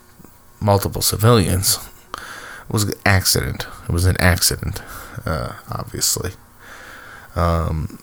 multiple 0.60 1.02
civilians. 1.02 1.78
It 2.14 2.74
was 2.74 2.84
an 2.84 2.94
accident. 3.06 3.68
It 3.84 3.92
was 3.92 4.06
an 4.06 4.16
accident, 4.20 4.82
uh, 5.26 5.54
obviously. 5.70 6.32
Um, 7.36 8.00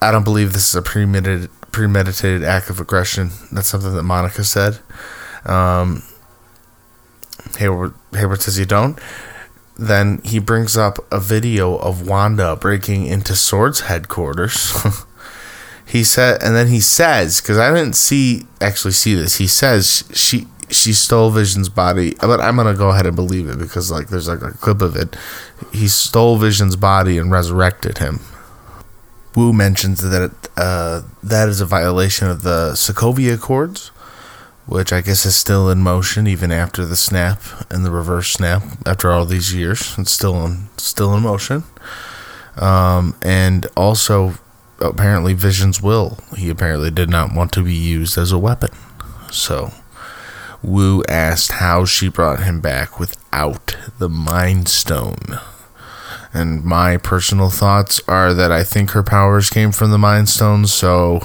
I 0.00 0.10
don't 0.10 0.24
believe 0.24 0.52
this 0.52 0.68
is 0.68 0.74
a 0.74 0.82
premeditated 0.82 1.50
premeditated 1.72 2.42
act 2.42 2.70
of 2.70 2.80
aggression. 2.80 3.30
That's 3.52 3.68
something 3.68 3.94
that 3.94 4.02
Monica 4.02 4.42
said. 4.42 4.78
Um, 5.44 6.02
Hayward, 7.58 7.94
Hayward 8.12 8.42
says 8.42 8.58
you 8.58 8.64
don't. 8.64 8.98
Then 9.76 10.20
he 10.24 10.38
brings 10.38 10.76
up 10.76 10.98
a 11.12 11.20
video 11.20 11.76
of 11.76 12.06
Wanda 12.06 12.56
breaking 12.56 13.06
into 13.06 13.36
Sword's 13.36 13.80
headquarters. 13.80 14.72
he 15.88 16.04
said, 16.04 16.42
and 16.42 16.54
then 16.54 16.68
he 16.68 16.80
says, 16.80 17.40
because 17.40 17.56
I 17.56 17.72
didn't 17.72 17.96
see 17.96 18.46
actually 18.60 18.92
see 18.92 19.14
this. 19.14 19.36
He 19.36 19.46
says 19.46 20.04
she 20.12 20.46
she 20.70 20.92
stole 20.92 21.30
Vision's 21.30 21.70
body, 21.70 22.14
but 22.20 22.40
I'm 22.40 22.56
gonna 22.56 22.74
go 22.74 22.90
ahead 22.90 23.06
and 23.06 23.16
believe 23.16 23.48
it 23.48 23.58
because 23.58 23.90
like 23.90 24.08
there's 24.08 24.28
like 24.28 24.42
a 24.42 24.50
clip 24.50 24.82
of 24.82 24.96
it. 24.96 25.16
He 25.72 25.88
stole 25.88 26.36
Vision's 26.36 26.76
body 26.76 27.16
and 27.16 27.30
resurrected 27.30 27.98
him. 27.98 28.20
Wu 29.34 29.54
mentions 29.54 30.02
that 30.02 30.48
uh, 30.58 31.02
that 31.22 31.48
is 31.48 31.62
a 31.62 31.66
violation 31.66 32.28
of 32.28 32.42
the 32.42 32.72
Sokovia 32.74 33.34
Accords, 33.36 33.88
which 34.66 34.92
I 34.92 35.00
guess 35.00 35.24
is 35.24 35.36
still 35.36 35.70
in 35.70 35.78
motion 35.78 36.26
even 36.26 36.52
after 36.52 36.84
the 36.84 36.96
snap 36.96 37.40
and 37.70 37.82
the 37.82 37.90
reverse 37.90 38.30
snap. 38.30 38.62
After 38.84 39.10
all 39.10 39.24
these 39.24 39.54
years, 39.54 39.94
it's 39.96 40.12
still 40.12 40.44
in 40.44 40.68
still 40.76 41.14
in 41.14 41.22
motion. 41.22 41.64
Um, 42.58 43.14
and 43.22 43.66
also 43.74 44.34
apparently 44.80 45.34
Vision's 45.34 45.82
will. 45.82 46.18
He 46.36 46.50
apparently 46.50 46.90
did 46.90 47.10
not 47.10 47.34
want 47.34 47.52
to 47.52 47.62
be 47.62 47.74
used 47.74 48.16
as 48.18 48.32
a 48.32 48.38
weapon. 48.38 48.70
So 49.30 49.72
Wu 50.62 51.02
asked 51.08 51.52
how 51.52 51.84
she 51.84 52.08
brought 52.08 52.42
him 52.42 52.60
back 52.60 52.98
without 52.98 53.76
the 53.98 54.08
Mind 54.08 54.68
Stone. 54.68 55.38
And 56.32 56.64
my 56.64 56.96
personal 56.96 57.50
thoughts 57.50 58.00
are 58.06 58.34
that 58.34 58.52
I 58.52 58.62
think 58.64 58.90
her 58.90 59.02
powers 59.02 59.50
came 59.50 59.72
from 59.72 59.90
the 59.90 59.98
Mind 59.98 60.28
Stone, 60.28 60.66
so 60.66 61.20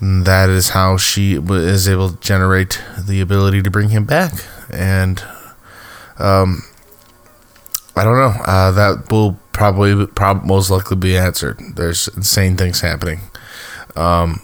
that 0.00 0.48
is 0.48 0.70
how 0.70 0.96
she 0.96 1.34
is 1.34 1.88
able 1.88 2.10
to 2.10 2.20
generate 2.20 2.82
the 2.98 3.20
ability 3.20 3.62
to 3.62 3.70
bring 3.70 3.90
him 3.90 4.04
back. 4.04 4.32
And 4.70 5.22
um, 6.18 6.62
I 7.94 8.04
don't 8.04 8.16
know. 8.16 8.34
Uh, 8.44 8.70
that 8.72 9.10
will 9.10 9.38
probably 9.52 10.06
prob- 10.06 10.44
most 10.44 10.70
likely 10.70 10.96
be 10.96 11.16
answered. 11.16 11.58
There's 11.76 12.08
insane 12.08 12.56
things 12.56 12.80
happening. 12.80 13.20
Um, 13.96 14.40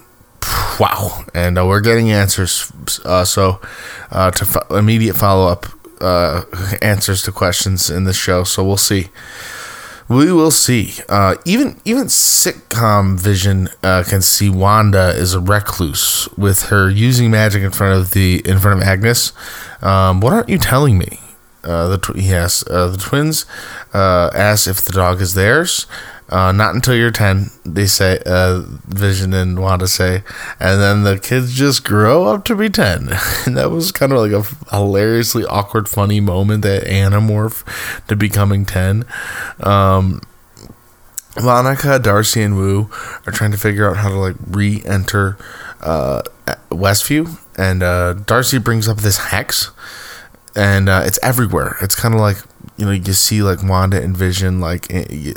wow, 0.79 1.25
and 1.35 1.59
uh, 1.59 1.67
we're 1.67 1.81
getting 1.81 2.11
answers. 2.11 2.71
Uh, 3.05 3.25
so 3.25 3.61
uh, 4.11 4.31
to 4.33 4.45
fo- 4.45 4.77
immediate 4.77 5.15
follow 5.15 5.51
up 5.51 5.67
uh, 6.01 6.45
answers 6.83 7.23
to 7.23 7.33
questions 7.33 7.91
in 7.91 8.05
the 8.05 8.13
show. 8.13 8.45
So 8.45 8.65
we'll 8.65 8.77
see. 8.77 9.09
We 10.09 10.33
will 10.33 10.51
see. 10.51 10.95
Uh, 11.09 11.37
even 11.45 11.81
even 11.85 12.05
sitcom 12.05 13.19
Vision 13.19 13.69
can 13.83 14.23
see 14.23 14.49
Wanda 14.49 15.11
is 15.11 15.35
a 15.35 15.41
recluse 15.41 16.29
with 16.37 16.65
her 16.65 16.89
using 16.89 17.31
magic 17.31 17.63
in 17.63 17.71
front 17.71 17.99
of 18.01 18.13
the 18.13 18.43
in 18.47 18.59
front 18.59 18.81
of 18.81 18.87
Agnes. 18.87 19.33
Um, 19.83 20.21
what 20.21 20.33
aren't 20.33 20.49
you 20.49 20.59
telling 20.59 20.97
me? 20.99 21.21
Uh, 21.65 21.89
the 21.89 21.99
tw- 21.99 22.17
yes, 22.17 22.65
uh, 22.69 22.89
the 22.89 22.99
twins 22.99 23.45
uh, 23.93 24.31
ask 24.35 24.67
if 24.69 24.83
the 24.83 24.93
dog 24.93 25.21
is 25.21 25.35
theirs. 25.35 25.87
Uh, 26.31 26.53
not 26.53 26.75
until 26.75 26.95
you're 26.95 27.11
10, 27.11 27.51
they 27.65 27.87
say, 27.87 28.19
uh, 28.27 28.63
Vision 28.87 29.33
and 29.33 29.59
Wanda 29.59 29.89
say, 29.89 30.23
and 30.61 30.79
then 30.79 31.03
the 31.03 31.19
kids 31.19 31.55
just 31.55 31.85
grow 31.85 32.27
up 32.27 32.45
to 32.45 32.55
be 32.55 32.69
10. 32.69 33.09
and 33.47 33.57
that 33.57 33.71
was 33.71 33.93
kind 33.93 34.13
of 34.13 34.19
like 34.19 34.33
a 34.33 34.43
hilariously 34.77 35.47
awkward, 35.47 35.89
funny 35.89 36.21
moment 36.21 36.63
that 36.63 36.85
anamorph 36.85 37.65
to 38.09 38.15
becoming 38.15 38.67
10. 38.67 39.07
Um, 39.61 40.21
Monica, 41.43 41.99
Darcy, 41.99 42.43
and 42.43 42.57
Wu 42.57 42.91
are 43.27 43.33
trying 43.33 43.53
to 43.53 43.59
figure 43.59 43.89
out 43.89 43.97
how 43.97 44.11
to 44.11 44.17
like 44.17 44.37
re-enter 44.47 45.39
uh, 45.81 46.23
Westview, 46.71 47.39
and 47.57 47.83
uh, 47.83 48.15
Darcy 48.15 48.59
brings 48.59 48.89
up 48.89 48.99
this 48.99 49.19
hex, 49.19 49.71
and 50.55 50.89
uh, 50.89 51.03
it's 51.05 51.19
everywhere. 51.23 51.77
It's 51.83 51.95
kind 51.95 52.15
of 52.15 52.21
like 52.21 52.39
you 52.77 52.87
know 52.87 52.93
you 52.93 53.13
see 53.13 53.43
like 53.43 53.63
Wanda 53.63 54.01
and 54.03 54.17
Vision 54.17 54.61
like 54.61 54.93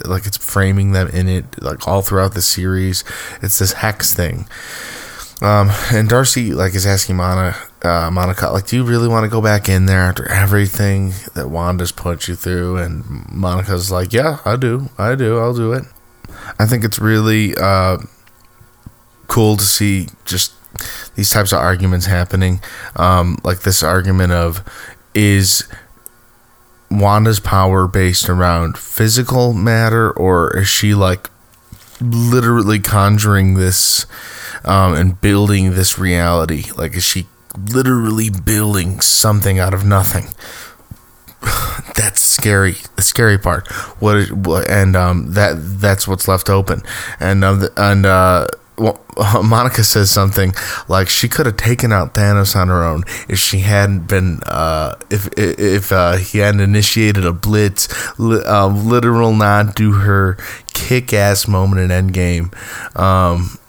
like 0.06 0.26
it's 0.26 0.38
framing 0.38 0.92
them 0.92 1.08
in 1.10 1.28
it 1.28 1.62
like 1.62 1.88
all 1.88 2.02
throughout 2.02 2.34
the 2.34 2.42
series. 2.42 3.04
It's 3.42 3.60
this 3.60 3.74
hex 3.74 4.14
thing. 4.14 4.48
Um, 5.42 5.72
and 5.92 6.08
Darcy 6.08 6.54
like 6.54 6.76
is 6.76 6.86
asking 6.86 7.16
Monica, 7.16 7.58
uh, 7.84 8.12
Monica, 8.12 8.50
like, 8.52 8.68
do 8.68 8.76
you 8.76 8.84
really 8.84 9.08
want 9.08 9.24
to 9.24 9.30
go 9.30 9.42
back 9.42 9.68
in 9.68 9.88
there 9.88 10.02
after 10.02 10.30
everything 10.30 11.14
that 11.34 11.50
Wanda's 11.50 11.92
put 11.92 12.28
you 12.28 12.36
through? 12.36 12.78
And 12.78 13.28
Monica's 13.32 13.90
like, 13.90 14.14
yeah, 14.14 14.38
I 14.46 14.56
do, 14.56 14.90
I 15.00 15.16
do, 15.16 15.40
I'll 15.40 15.56
do 15.56 15.74
it. 15.74 15.86
I 16.60 16.68
think 16.68 16.84
it's 16.84 17.00
really 17.00 17.56
uh, 17.56 17.98
cool 19.28 19.58
to 19.58 19.64
see 19.64 20.10
just 20.26 20.54
these 21.16 21.32
types 21.32 21.52
of 21.52 21.60
arguments 21.60 22.06
happening. 22.06 22.62
Um, 22.96 23.40
like 23.44 23.62
this 23.62 23.82
argument 23.82 24.34
of 24.34 24.64
is 25.14 25.68
Wanda's 26.90 27.40
power 27.40 27.88
based 27.88 28.30
around 28.30 28.78
physical 28.78 29.54
matter, 29.54 30.12
or 30.12 30.58
is 30.58 30.68
she 30.68 30.94
like 30.94 31.30
literally 32.00 32.80
conjuring 32.80 33.56
this 33.56 34.06
um, 34.66 34.94
and 34.94 35.22
building 35.22 35.72
this 35.72 35.98
reality? 35.98 36.66
Like, 36.76 36.96
is 36.96 37.06
she 37.06 37.28
literally 37.58 38.30
building 38.30 39.00
something 39.02 39.60
out 39.60 39.74
of 39.74 39.86
nothing? 39.86 40.28
that's 41.96 42.22
scary. 42.22 42.76
The 42.96 43.02
scary 43.02 43.38
part. 43.38 43.72
What 44.00 44.18
is, 44.18 44.32
and 44.32 44.96
um, 44.96 45.34
that 45.34 45.56
that's 45.58 46.08
what's 46.08 46.28
left 46.28 46.50
open. 46.50 46.84
And 47.20 47.44
um, 47.44 47.64
and 47.78 48.06
uh, 48.06 48.48
well, 48.82 49.00
Monica 49.44 49.84
says 49.84 50.10
something 50.10 50.54
like 50.88 51.08
she 51.08 51.30
could 51.30 51.46
have 51.46 51.58
taken 51.58 51.92
out 51.92 52.16
Thanos 52.16 52.56
on 52.56 52.68
her 52.68 52.84
own 52.84 53.04
if 53.30 53.38
she 53.38 53.60
hadn't 53.60 54.08
been 54.08 54.40
uh, 54.46 54.96
if 55.10 55.30
if 55.38 55.92
uh, 55.92 56.14
he 56.18 56.40
hadn't 56.40 56.62
initiated 56.62 57.26
a 57.26 57.32
blitz, 57.32 57.88
li- 58.20 58.44
uh, 58.46 58.68
literal 58.68 59.34
nod 59.34 59.76
to 59.78 59.94
her 59.94 60.38
kick-ass 60.74 61.48
moment 61.48 61.80
in 61.82 61.90
Endgame. 61.90 62.54
Um, 62.98 63.60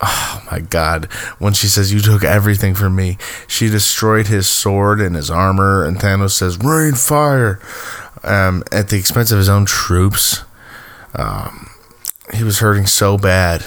oh 0.00 0.42
my 0.50 0.60
god. 0.60 1.06
When 1.38 1.52
she 1.52 1.66
says 1.66 1.92
you 1.92 2.00
took 2.00 2.22
everything 2.22 2.74
from 2.74 2.94
me 2.94 3.18
she 3.48 3.68
destroyed 3.68 4.28
his 4.28 4.48
sword 4.48 5.00
and 5.00 5.16
his 5.16 5.30
armor 5.30 5.84
and 5.84 5.98
thanos 5.98 6.30
says 6.30 6.58
rain 6.58 6.94
fire 6.94 7.60
um, 8.22 8.62
at 8.70 8.88
the 8.88 8.96
expense 8.96 9.32
of 9.32 9.38
his 9.38 9.48
own 9.48 9.66
troops. 9.66 10.42
Um, 11.14 11.70
he 12.32 12.44
was 12.44 12.60
hurting 12.60 12.86
so 12.86 13.18
bad 13.18 13.64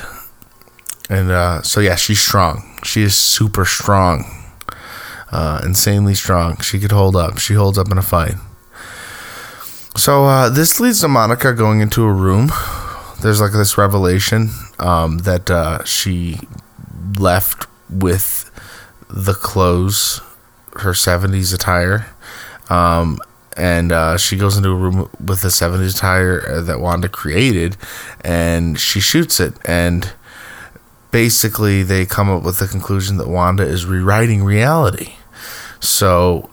and 1.13 1.29
uh, 1.29 1.61
so 1.61 1.79
yeah, 1.79 1.95
she's 1.95 2.19
strong. 2.19 2.63
She 2.83 3.03
is 3.03 3.15
super 3.15 3.65
strong, 3.65 4.25
uh, 5.31 5.61
insanely 5.63 6.15
strong. 6.15 6.59
She 6.59 6.79
could 6.79 6.91
hold 6.91 7.15
up. 7.15 7.37
She 7.37 7.53
holds 7.53 7.77
up 7.77 7.91
in 7.91 7.99
a 7.99 8.01
fight. 8.01 8.35
So 9.95 10.25
uh, 10.25 10.49
this 10.49 10.79
leads 10.79 11.01
to 11.01 11.07
Monica 11.07 11.53
going 11.53 11.81
into 11.81 12.03
a 12.03 12.11
room. 12.11 12.51
There's 13.21 13.39
like 13.39 13.51
this 13.51 13.77
revelation 13.77 14.49
um, 14.79 15.19
that 15.19 15.51
uh, 15.51 15.83
she 15.83 16.39
left 17.19 17.67
with 17.91 18.49
the 19.07 19.35
clothes, 19.35 20.19
her 20.77 20.93
70s 20.93 21.53
attire. 21.53 22.07
Um, 22.71 23.19
and 23.55 23.91
uh, 23.91 24.17
she 24.17 24.35
goes 24.35 24.57
into 24.57 24.69
a 24.69 24.75
room 24.75 25.09
with 25.23 25.43
the 25.43 25.49
70s 25.49 25.95
attire 25.95 26.59
that 26.59 26.79
Wanda 26.79 27.07
created 27.07 27.77
and 28.21 28.79
she 28.79 28.99
shoots 28.99 29.39
it. 29.39 29.53
And 29.63 30.11
basically 31.13 31.83
they 31.83 32.07
come 32.07 32.27
up 32.27 32.43
with 32.43 32.57
the 32.57 32.67
conclusion 32.67 33.17
that 33.17 33.29
Wanda 33.29 33.63
is 33.63 33.85
rewriting 33.85 34.43
reality. 34.43 35.13
So 35.79 36.49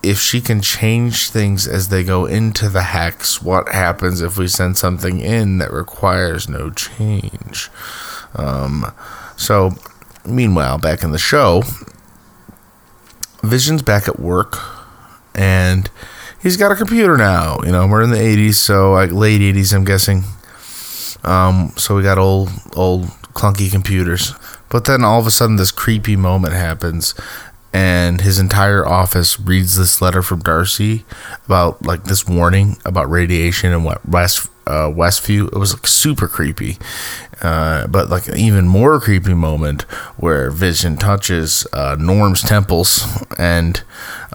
if 0.00 0.20
she 0.20 0.40
can 0.40 0.62
change 0.62 1.28
things 1.28 1.66
as 1.66 1.88
they 1.88 2.04
go 2.04 2.24
into 2.24 2.68
the 2.68 2.82
hex, 2.82 3.42
what 3.42 3.68
happens 3.68 4.22
if 4.22 4.38
we 4.38 4.46
send 4.46 4.76
something 4.76 5.18
in 5.18 5.58
that 5.58 5.72
requires 5.72 6.48
no 6.48 6.70
change? 6.70 7.68
Um, 8.36 8.92
so, 9.36 9.72
meanwhile, 10.24 10.78
back 10.78 11.02
in 11.02 11.10
the 11.10 11.18
show, 11.18 11.64
Vision's 13.42 13.82
back 13.82 14.06
at 14.06 14.20
work 14.20 14.56
and 15.34 15.90
he's 16.40 16.56
got 16.56 16.70
a 16.70 16.76
computer 16.76 17.16
now. 17.16 17.58
You 17.64 17.72
know, 17.72 17.88
we're 17.88 18.02
in 18.02 18.10
the 18.10 18.16
80s, 18.16 18.54
so 18.54 18.92
like 18.92 19.10
late 19.10 19.40
80s, 19.40 19.74
I'm 19.74 19.84
guessing. 19.84 20.22
Um, 21.24 21.72
so 21.76 21.96
we 21.96 22.04
got 22.04 22.18
old, 22.18 22.50
old 22.76 23.10
clunky 23.36 23.70
computers. 23.70 24.34
But 24.68 24.86
then 24.86 25.04
all 25.04 25.20
of 25.20 25.26
a 25.26 25.30
sudden, 25.30 25.56
this 25.56 25.70
creepy 25.70 26.16
moment 26.16 26.54
happens, 26.54 27.14
and 27.72 28.22
his 28.22 28.38
entire 28.38 28.84
office 28.84 29.38
reads 29.38 29.76
this 29.76 30.00
letter 30.00 30.22
from 30.22 30.40
Darcy 30.40 31.04
about 31.44 31.84
like 31.84 32.04
this 32.04 32.26
warning 32.26 32.78
about 32.84 33.10
radiation 33.10 33.72
and 33.72 33.84
what 33.84 34.08
West 34.08 34.48
uh, 34.66 34.88
Westview. 34.90 35.46
It 35.48 35.58
was 35.58 35.74
like 35.74 35.86
super 35.86 36.28
creepy, 36.28 36.78
uh, 37.42 37.86
but 37.86 38.08
like 38.08 38.28
an 38.28 38.36
even 38.36 38.66
more 38.68 39.00
creepy 39.00 39.34
moment 39.34 39.82
where 40.16 40.50
Vision 40.50 40.96
touches 40.96 41.66
uh, 41.72 41.96
Norm's 41.98 42.42
temples 42.42 43.06
and 43.38 43.82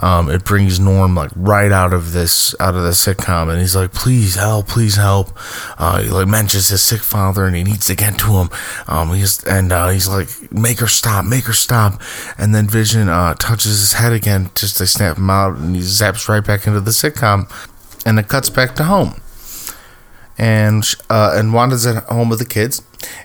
um, 0.01 0.29
it 0.29 0.43
brings 0.43 0.79
Norm 0.79 1.15
like 1.15 1.31
right 1.35 1.71
out 1.71 1.93
of 1.93 2.11
this 2.11 2.55
out 2.59 2.75
of 2.75 2.83
the 2.83 2.89
sitcom, 2.89 3.49
and 3.49 3.59
he's 3.59 3.75
like, 3.75 3.93
"Please 3.93 4.35
help, 4.35 4.67
please 4.67 4.95
help." 4.95 5.29
Uh, 5.77 6.01
he 6.01 6.09
like 6.09 6.27
mentions 6.27 6.69
his 6.69 6.81
sick 6.81 7.01
father, 7.01 7.45
and 7.45 7.55
he 7.55 7.63
needs 7.63 7.85
to 7.85 7.95
get 7.95 8.17
to 8.19 8.39
him. 8.39 8.49
Um, 8.87 9.13
he's 9.13 9.43
and 9.43 9.71
uh, 9.71 9.89
he's 9.89 10.07
like, 10.07 10.51
"Make 10.51 10.79
her 10.79 10.87
stop, 10.87 11.25
make 11.25 11.45
her 11.45 11.53
stop." 11.53 12.01
And 12.37 12.55
then 12.55 12.67
Vision 12.67 13.09
uh, 13.09 13.35
touches 13.35 13.79
his 13.79 13.93
head 13.93 14.11
again 14.11 14.49
just 14.55 14.77
to 14.77 14.87
snap 14.87 15.17
him 15.17 15.29
out, 15.29 15.57
and 15.57 15.75
he 15.75 15.81
zaps 15.81 16.27
right 16.27 16.45
back 16.45 16.65
into 16.65 16.81
the 16.81 16.91
sitcom, 16.91 17.51
and 18.05 18.17
it 18.17 18.27
cuts 18.27 18.49
back 18.49 18.75
to 18.77 18.85
home. 18.85 19.20
And 20.41 20.83
uh, 21.07 21.33
and 21.35 21.53
Wanda's 21.53 21.85
at 21.85 22.03
home 22.05 22.29
with 22.29 22.39
the 22.39 22.45
kids, 22.45 22.81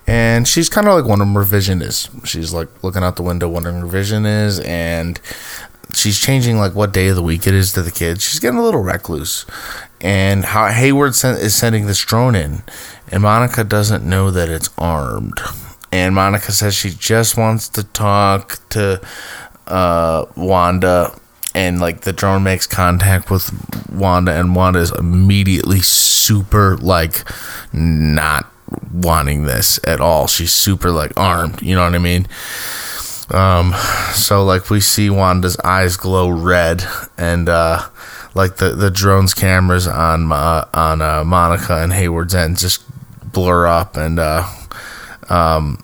and 0.07 0.47
she's 0.47 0.69
kind 0.69 0.87
of 0.87 0.95
like 0.95 1.09
wondering 1.09 1.33
where 1.33 1.45
Vision 1.45 1.81
is. 1.81 2.11
She's 2.25 2.53
like 2.53 2.69
looking 2.85 3.03
out 3.03 3.17
the 3.17 3.23
window, 3.23 3.49
wondering 3.49 3.79
where 3.79 3.87
Vision 3.87 4.27
is, 4.27 4.61
and 4.61 5.19
she's 5.95 6.19
changing 6.21 6.59
like 6.59 6.75
what 6.75 6.93
day 6.93 7.09
of 7.09 7.17
the 7.17 7.23
week 7.23 7.47
it 7.47 7.55
is 7.55 7.73
to 7.73 7.83
the 7.83 7.91
kids. 7.91 8.23
She's 8.23 8.39
getting 8.39 8.59
a 8.59 8.63
little 8.63 8.83
recluse, 8.83 9.47
and 10.03 10.45
how 10.45 10.67
Hayward 10.69 11.13
is 11.25 11.55
sending 11.55 11.87
this 11.87 12.05
drone 12.05 12.35
in, 12.35 12.63
and 13.11 13.23
Monica 13.23 13.65
doesn't 13.65 14.05
know 14.05 14.31
that 14.31 14.51
it's 14.51 14.69
armed. 14.77 15.41
And 15.91 16.15
Monica 16.15 16.53
says 16.53 16.75
she 16.75 16.91
just 16.91 17.39
wants 17.39 17.69
to 17.71 17.85
talk 17.85 18.59
to 18.71 19.01
uh, 19.67 20.27
Wanda, 20.37 21.19
and 21.57 21.81
like 21.81 22.03
the 22.03 22.13
drone 22.13 22.43
makes 22.43 22.67
contact 22.67 23.31
with 23.31 23.51
Wanda, 23.91 24.33
and 24.33 24.55
Wanda 24.55 24.79
is 24.79 24.93
immediately 24.93 25.81
super 25.81 26.77
like 26.77 27.25
not 27.73 28.47
wanting 28.93 29.45
this 29.45 29.81
at 29.85 29.99
all. 29.99 30.27
She's 30.27 30.53
super 30.53 30.91
like 30.91 31.17
armed. 31.17 31.63
You 31.63 31.75
know 31.75 31.85
what 31.85 31.95
I 31.95 31.99
mean? 31.99 32.29
Um, 33.31 33.73
so 34.13 34.45
like 34.45 34.69
we 34.69 34.81
see 34.81 35.09
Wanda's 35.09 35.57
eyes 35.65 35.97
glow 35.97 36.29
red, 36.29 36.85
and 37.17 37.49
uh, 37.49 37.89
like 38.35 38.57
the 38.57 38.71
the 38.71 38.91
drone's 38.91 39.33
cameras 39.33 39.89
on 39.89 40.31
uh, 40.31 40.67
on 40.75 41.01
uh, 41.01 41.25
Monica 41.25 41.83
and 41.83 41.95
Hayward's 41.95 42.35
end 42.35 42.59
just 42.59 42.85
blur 43.33 43.67
up, 43.67 43.97
and 43.97 44.19
uh, 44.19 44.47
um, 45.31 45.83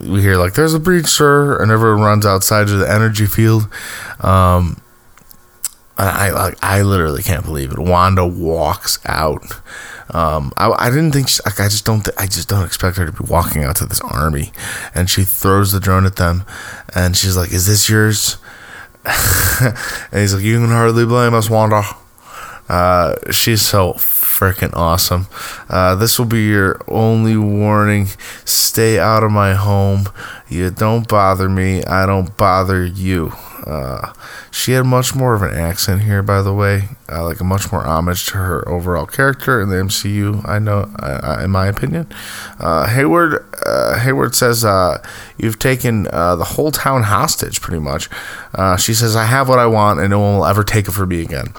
we 0.00 0.22
hear 0.22 0.36
like 0.36 0.54
"There's 0.54 0.74
a 0.74 0.80
breach, 0.80 1.08
sir," 1.08 1.60
and 1.60 1.72
everyone 1.72 2.02
runs 2.02 2.24
outside 2.24 2.68
to 2.68 2.76
the 2.76 2.88
energy 2.88 3.26
field. 3.26 3.68
Um, 4.20 4.76
I 6.04 6.30
like 6.30 6.58
I 6.62 6.82
literally 6.82 7.22
can't 7.22 7.44
believe 7.44 7.72
it. 7.72 7.78
Wanda 7.78 8.26
walks 8.26 8.98
out. 9.06 9.44
Um, 10.14 10.52
I, 10.56 10.70
I 10.70 10.90
didn't 10.90 11.12
think 11.12 11.28
she, 11.28 11.40
like, 11.44 11.58
I 11.58 11.68
just 11.68 11.84
don't 11.86 12.04
th- 12.04 12.16
I 12.18 12.26
just 12.26 12.48
don't 12.48 12.66
expect 12.66 12.98
her 12.98 13.06
to 13.06 13.12
be 13.12 13.24
walking 13.30 13.64
out 13.64 13.76
to 13.76 13.86
this 13.86 14.00
army, 14.02 14.52
and 14.94 15.08
she 15.08 15.24
throws 15.24 15.72
the 15.72 15.80
drone 15.80 16.04
at 16.04 16.16
them, 16.16 16.44
and 16.94 17.16
she's 17.16 17.36
like, 17.36 17.52
"Is 17.52 17.66
this 17.66 17.88
yours?" 17.88 18.36
and 19.04 20.20
he's 20.20 20.34
like, 20.34 20.44
"You 20.44 20.60
can 20.60 20.68
hardly 20.68 21.06
blame 21.06 21.34
us, 21.34 21.48
Wanda." 21.48 21.82
Uh, 22.68 23.16
she's 23.30 23.62
so 23.62 23.94
freaking 23.94 24.74
awesome. 24.74 25.26
Uh, 25.68 25.94
this 25.94 26.18
will 26.18 26.26
be 26.26 26.46
your 26.46 26.80
only 26.88 27.36
warning. 27.36 28.08
Stay 28.44 28.98
out 28.98 29.22
of 29.22 29.30
my 29.30 29.54
home. 29.54 30.08
You 30.48 30.70
don't 30.70 31.06
bother 31.06 31.48
me. 31.48 31.84
I 31.84 32.06
don't 32.06 32.36
bother 32.36 32.84
you. 32.84 33.32
Uh, 33.66 34.12
she 34.50 34.72
had 34.72 34.84
much 34.84 35.14
more 35.14 35.34
of 35.34 35.42
an 35.42 35.54
accent 35.54 36.02
here, 36.02 36.22
by 36.22 36.42
the 36.42 36.52
way, 36.52 36.88
uh, 37.08 37.24
like 37.24 37.40
a 37.40 37.44
much 37.44 37.70
more 37.72 37.84
homage 37.84 38.26
to 38.26 38.38
her 38.38 38.68
overall 38.68 39.06
character 39.06 39.60
in 39.60 39.68
the 39.68 39.76
MCU. 39.76 40.46
I 40.46 40.58
know, 40.58 40.90
in 41.42 41.50
my 41.50 41.66
opinion. 41.66 42.06
Uh, 42.58 42.86
Hayward 42.88 43.44
uh, 43.66 43.98
Hayward 43.98 44.34
says 44.34 44.64
uh, 44.64 45.02
you've 45.38 45.58
taken 45.58 46.08
uh, 46.12 46.36
the 46.36 46.44
whole 46.44 46.70
town 46.70 47.04
hostage, 47.04 47.60
pretty 47.60 47.80
much. 47.80 48.08
she 48.78 48.94
says, 48.94 49.16
"I 49.16 49.24
have 49.24 49.48
what 49.48 49.58
I 49.58 49.66
want, 49.66 50.00
and 50.00 50.10
no 50.10 50.20
one 50.20 50.36
will 50.36 50.46
ever 50.46 50.64
take 50.64 50.88
it 50.88 50.92
from 50.92 51.08
me 51.08 51.22
again." 51.22 51.54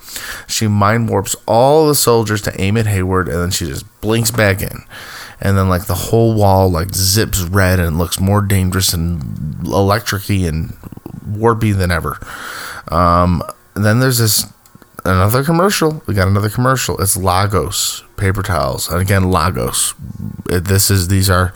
She 0.48 0.68
mind 0.68 1.10
warps 1.10 1.36
all 1.46 1.88
the 1.88 1.96
soldiers 1.96 2.42
to 2.44 2.62
aim 2.62 2.78
at 2.78 2.88
Hayward, 2.88 3.28
and 3.28 3.38
then 3.38 3.52
she 3.52 3.66
just 3.66 3.86
blinks 4.02 4.32
back 4.32 4.62
in 4.62 4.84
and 5.44 5.58
then 5.58 5.70
like 5.70 5.86
the 5.86 5.94
whole 5.94 6.34
wall 6.34 6.72
like 6.72 6.94
zips 6.94 7.42
red 7.44 7.80
and 7.80 7.98
looks 7.98 8.20
more 8.20 8.42
dangerous 8.42 8.94
and 8.94 9.22
electricy 9.64 10.48
and 10.48 10.76
warpy 11.24 11.76
than 11.76 11.92
ever. 11.92 12.20
Um, 12.90 13.44
then 13.76 14.00
there's 14.00 14.20
this 14.20 14.46
another 15.06 15.44
commercial. 15.44 16.04
We 16.06 16.14
got 16.14 16.28
another 16.28 16.50
commercial. 16.50 17.00
It's 17.02 17.18
Lagos 17.18 18.04
paper 18.18 18.44
towels, 18.44 18.90
and 18.90 19.02
again 19.02 19.30
Lagos. 19.30 19.94
This 20.46 20.90
is 20.90 21.08
these 21.08 21.30
are 21.30 21.54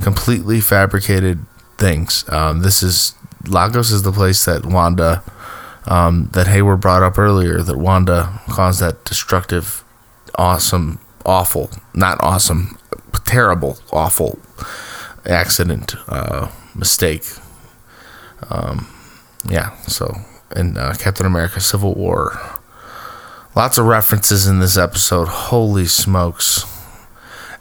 completely 0.00 0.60
fabricated 0.60 1.44
things. 1.78 2.24
Um, 2.28 2.60
this 2.60 2.82
is 2.82 3.14
Lagos 3.46 3.90
is 3.90 4.02
the 4.02 4.12
place 4.12 4.44
that 4.44 4.64
Wanda, 4.64 5.22
um, 5.86 6.30
that 6.32 6.46
Hayward 6.46 6.80
brought 6.80 7.02
up 7.02 7.18
earlier, 7.18 7.62
that 7.62 7.78
Wanda 7.78 8.40
caused 8.48 8.80
that 8.80 9.04
destructive, 9.04 9.84
awesome, 10.36 10.98
awful, 11.26 11.70
not 11.94 12.18
awesome, 12.22 12.78
terrible, 13.24 13.78
awful 13.92 14.38
accident, 15.26 15.94
uh, 16.08 16.50
mistake. 16.74 17.24
Um, 18.50 18.88
yeah, 19.48 19.76
so 19.82 20.14
in 20.54 20.76
uh, 20.76 20.94
Captain 20.98 21.26
America 21.26 21.60
Civil 21.60 21.94
War. 21.94 22.38
Lots 23.54 23.76
of 23.78 23.86
references 23.86 24.46
in 24.46 24.60
this 24.60 24.78
episode. 24.78 25.28
Holy 25.28 25.86
smokes. 25.86 26.64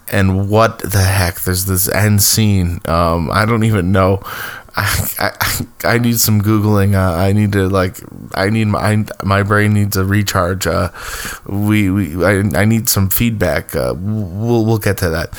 And 0.10 0.50
what 0.50 0.80
the 0.80 1.04
heck? 1.04 1.42
There's 1.42 1.66
this 1.66 1.90
end 1.90 2.22
scene. 2.22 2.82
Um, 2.86 3.30
I 3.32 3.46
don't 3.46 3.64
even 3.64 3.92
know. 3.92 4.22
I, 4.76 5.08
I, 5.20 5.96
I 5.96 5.98
need 5.98 6.20
some 6.20 6.42
googling. 6.42 6.96
Uh, 6.96 7.16
I 7.18 7.34
need 7.34 7.52
to 7.54 7.68
like. 7.68 7.98
I 8.36 8.50
need 8.50 8.68
my 8.68 9.06
my 9.24 9.44
brain 9.44 9.74
needs 9.74 9.98
a 9.98 10.06
recharge. 10.06 10.68
Uh, 10.68 10.92
we 11.46 11.90
we 11.90 12.24
I, 12.24 12.44
I 12.56 12.66
need 12.66 12.88
some 12.88 13.10
feedback. 13.10 13.76
Uh, 13.76 13.94
we'll 13.98 14.66
we'll 14.66 14.78
get 14.78 14.98
to 15.00 15.10
that 15.10 15.30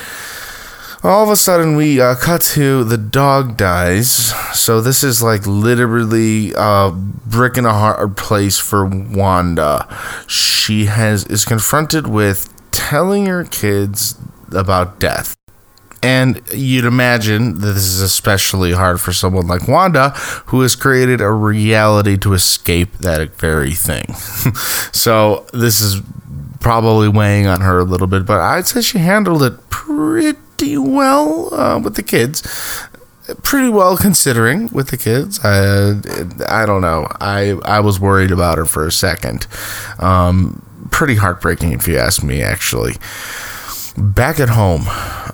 all 1.04 1.24
of 1.24 1.30
a 1.30 1.36
sudden 1.36 1.74
we 1.76 2.00
uh, 2.00 2.14
cut 2.14 2.40
to 2.40 2.84
the 2.84 2.96
dog 2.96 3.56
dies. 3.56 4.08
So 4.56 4.80
this 4.80 5.02
is 5.02 5.22
like 5.22 5.46
literally 5.46 6.52
a 6.56 6.92
brick 6.92 7.56
in 7.56 7.66
a 7.66 7.72
hard 7.72 8.16
place 8.16 8.58
for 8.58 8.84
wanda. 8.86 9.88
She 10.26 10.86
has 10.86 11.24
is 11.26 11.44
confronted 11.44 12.06
with 12.06 12.52
telling 12.70 13.26
her 13.26 13.44
kids 13.44 14.18
about 14.52 15.00
death. 15.00 15.36
And 16.04 16.42
you'd 16.52 16.84
imagine 16.84 17.60
that 17.60 17.74
this 17.74 17.84
is 17.84 18.00
especially 18.00 18.72
hard 18.72 19.00
for 19.00 19.12
someone 19.12 19.46
like 19.46 19.68
Wanda, 19.68 20.10
who 20.46 20.60
has 20.62 20.74
created 20.74 21.20
a 21.20 21.30
reality 21.30 22.16
to 22.18 22.32
escape 22.32 22.92
that 22.98 23.36
very 23.36 23.70
thing. 23.70 24.12
so 24.92 25.46
this 25.52 25.80
is 25.80 26.02
probably 26.58 27.08
weighing 27.08 27.46
on 27.46 27.60
her 27.60 27.78
a 27.78 27.84
little 27.84 28.08
bit, 28.08 28.26
but 28.26 28.40
I'd 28.40 28.66
say 28.66 28.80
she 28.80 28.98
handled 28.98 29.44
it 29.44 29.70
pretty 29.70 30.36
pretty 30.62 30.78
well 30.78 31.52
uh, 31.52 31.78
with 31.80 31.96
the 31.96 32.02
kids. 32.04 32.40
Pretty 33.42 33.68
well 33.68 33.96
considering 33.96 34.68
with 34.68 34.90
the 34.90 34.96
kids. 34.96 35.40
I 35.42 35.98
I 36.48 36.66
don't 36.66 36.82
know. 36.82 37.08
I 37.20 37.58
I 37.64 37.80
was 37.80 37.98
worried 37.98 38.30
about 38.30 38.58
her 38.58 38.64
for 38.64 38.86
a 38.86 38.92
second. 38.92 39.46
Um, 39.98 40.62
pretty 40.90 41.16
heartbreaking 41.16 41.72
if 41.72 41.88
you 41.88 41.98
ask 41.98 42.22
me. 42.22 42.42
Actually, 42.42 42.94
back 43.96 44.38
at 44.38 44.50
home, 44.50 44.84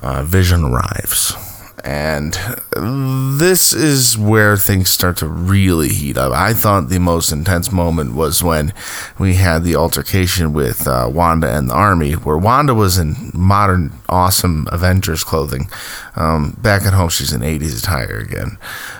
uh, 0.01 0.23
Vision 0.23 0.63
arrives 0.63 1.35
and 1.83 2.33
this 3.39 3.73
is 3.73 4.17
where 4.17 4.57
things 4.57 4.89
start 4.89 5.17
to 5.17 5.27
really 5.27 5.89
heat 5.89 6.17
up. 6.17 6.31
I 6.31 6.53
thought 6.53 6.89
the 6.89 6.99
most 6.99 7.31
intense 7.31 7.71
moment 7.71 8.13
was 8.13 8.43
when 8.43 8.73
we 9.17 9.35
had 9.35 9.63
the 9.63 9.75
altercation 9.75 10.53
with 10.53 10.87
uh, 10.87 11.09
Wanda 11.11 11.55
and 11.55 11.69
the 11.69 11.75
army, 11.75 12.13
where 12.13 12.37
Wanda 12.37 12.73
was 12.73 12.97
in 12.97 13.31
modern, 13.33 13.91
awesome 14.07 14.67
Avengers 14.71 15.23
clothing. 15.23 15.69
Um, 16.15 16.57
back 16.61 16.83
at 16.83 16.93
home, 16.93 17.09
she's 17.09 17.33
in 17.33 17.41
80s 17.41 17.79
attire 17.79 18.17
again. 18.17 18.57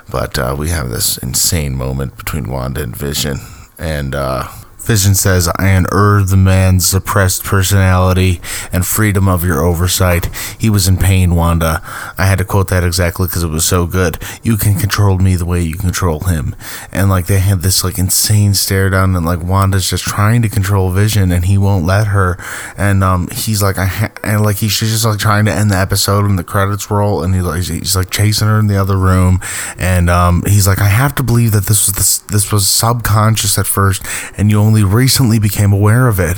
But 0.10 0.38
uh, 0.40 0.56
we 0.58 0.70
have 0.70 0.90
this 0.90 1.18
insane 1.18 1.76
moment 1.76 2.18
between 2.18 2.50
Wanda 2.50 2.82
and 2.82 2.96
Vision. 2.96 3.40
And 3.78 4.16
uh, 4.16 4.48
Vision 4.90 5.14
says, 5.14 5.48
I 5.60 5.68
unearthed 5.68 6.32
the 6.32 6.36
man's 6.36 6.88
suppressed 6.88 7.44
personality 7.44 8.42
and 8.74 8.84
freedom 8.84 9.28
of 9.28 9.46
your 9.46 9.64
oversight. 9.64 10.34
He 10.58 10.68
was 10.68 10.88
in 10.88 10.98
pain, 10.98 11.36
Wanda. 11.36 11.84
I 12.18 12.26
had 12.26 12.40
to 12.40 12.44
quote 12.44 12.70
that 12.70 12.84
exactly 12.84 13.28
because 13.28 13.44
it 13.44 13.50
was 13.50 13.64
so 13.64 13.86
good. 13.86 14.18
You 14.42 14.58
can 14.58 14.80
control 14.80 15.20
me 15.20 15.36
the 15.36 15.46
way 15.46 15.62
you 15.62 15.76
control 15.76 16.22
him. 16.22 16.56
And 16.92 17.08
like 17.08 17.28
they 17.28 17.38
had 17.38 17.62
this 17.62 17.84
like 17.84 18.00
insane 18.00 18.56
stare 18.56 18.90
down, 18.90 19.16
and 19.16 19.24
like 19.24 19.44
Wanda's 19.44 19.88
just 19.88 20.06
trying 20.06 20.42
to 20.42 20.50
control 20.50 20.90
Vision, 20.90 21.32
and 21.32 21.46
he 21.46 21.56
won't 21.56 21.86
let 21.86 22.08
her. 22.08 22.40
And 22.76 23.04
um, 23.04 23.28
he's 23.32 23.62
like, 23.62 23.78
I 23.78 23.86
ha-, 23.86 24.12
and 24.24 24.42
like 24.42 24.56
he's 24.56 24.80
just 24.80 25.06
like 25.06 25.20
trying 25.20 25.46
to 25.46 25.54
end 25.54 25.70
the 25.70 25.78
episode, 25.78 26.26
and 26.26 26.40
the 26.40 26.44
credits 26.44 26.90
roll, 26.90 27.22
and 27.22 27.36
he 27.36 27.42
like 27.42 27.62
he's 27.62 27.96
like 27.96 28.10
chasing 28.10 28.48
her 28.48 28.58
in 28.58 28.66
the 28.66 28.78
other 28.78 28.98
room, 28.98 29.40
and 29.78 30.10
um, 30.10 30.42
he's 30.48 30.66
like, 30.66 30.80
I 30.80 30.88
have 30.88 31.14
to 31.16 31.24
believe 31.24 31.52
that 31.52 31.66
this 31.68 31.86
was 31.86 31.96
this 31.96 32.18
this 32.18 32.52
was 32.52 32.68
subconscious 32.68 33.60
at 33.60 33.68
first, 33.68 34.04
and 34.36 34.50
you 34.50 34.58
only 34.60 34.79
only 34.80 34.94
recently 34.94 35.40
became 35.40 35.74
aware 35.74 36.08
of 36.08 36.20
it, 36.20 36.38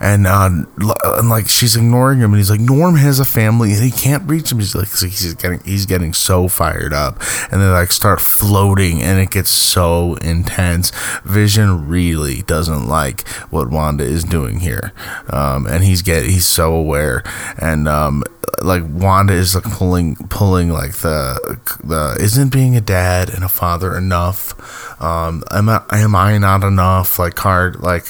and 0.00 0.26
uh, 0.26 0.48
and 0.48 1.28
like 1.28 1.48
she's 1.48 1.76
ignoring 1.76 2.18
him, 2.18 2.32
and 2.32 2.36
he's 2.36 2.50
like, 2.50 2.60
Norm 2.60 2.96
has 2.96 3.20
a 3.20 3.24
family, 3.24 3.72
and 3.72 3.82
he 3.82 3.90
can't 3.90 4.28
reach 4.28 4.52
him. 4.52 4.58
He's 4.58 4.74
like, 4.74 4.88
he's 4.88 5.34
getting 5.34 5.60
he's 5.60 5.86
getting 5.86 6.12
so 6.12 6.48
fired 6.48 6.92
up, 6.92 7.20
and 7.50 7.60
they 7.60 7.66
like 7.66 7.92
start 7.92 8.20
floating, 8.20 9.02
and 9.02 9.18
it 9.20 9.30
gets 9.30 9.50
so 9.50 10.14
intense. 10.16 10.92
Vision 11.24 11.88
really 11.88 12.42
doesn't 12.42 12.86
like 12.86 13.26
what 13.50 13.70
Wanda 13.70 14.04
is 14.04 14.24
doing 14.24 14.60
here, 14.60 14.92
um, 15.30 15.66
and 15.66 15.84
he's 15.84 16.02
get 16.02 16.24
he's 16.24 16.46
so 16.46 16.74
aware, 16.74 17.22
and 17.58 17.88
um, 17.88 18.22
like 18.62 18.82
Wanda 18.86 19.34
is 19.34 19.54
like 19.54 19.64
pulling 19.64 20.16
pulling 20.28 20.70
like 20.70 20.92
the 20.92 21.58
the 21.84 22.16
isn't 22.20 22.52
being 22.52 22.76
a 22.76 22.80
dad 22.80 23.30
and 23.30 23.44
a 23.44 23.48
father 23.48 23.96
enough 23.96 24.54
um, 25.00 25.44
am 25.52 25.68
I, 25.68 25.84
am 25.92 26.16
I 26.16 26.38
not 26.38 26.64
enough? 26.64 27.18
Like 27.18 27.34
card, 27.34 27.80
like 27.80 28.04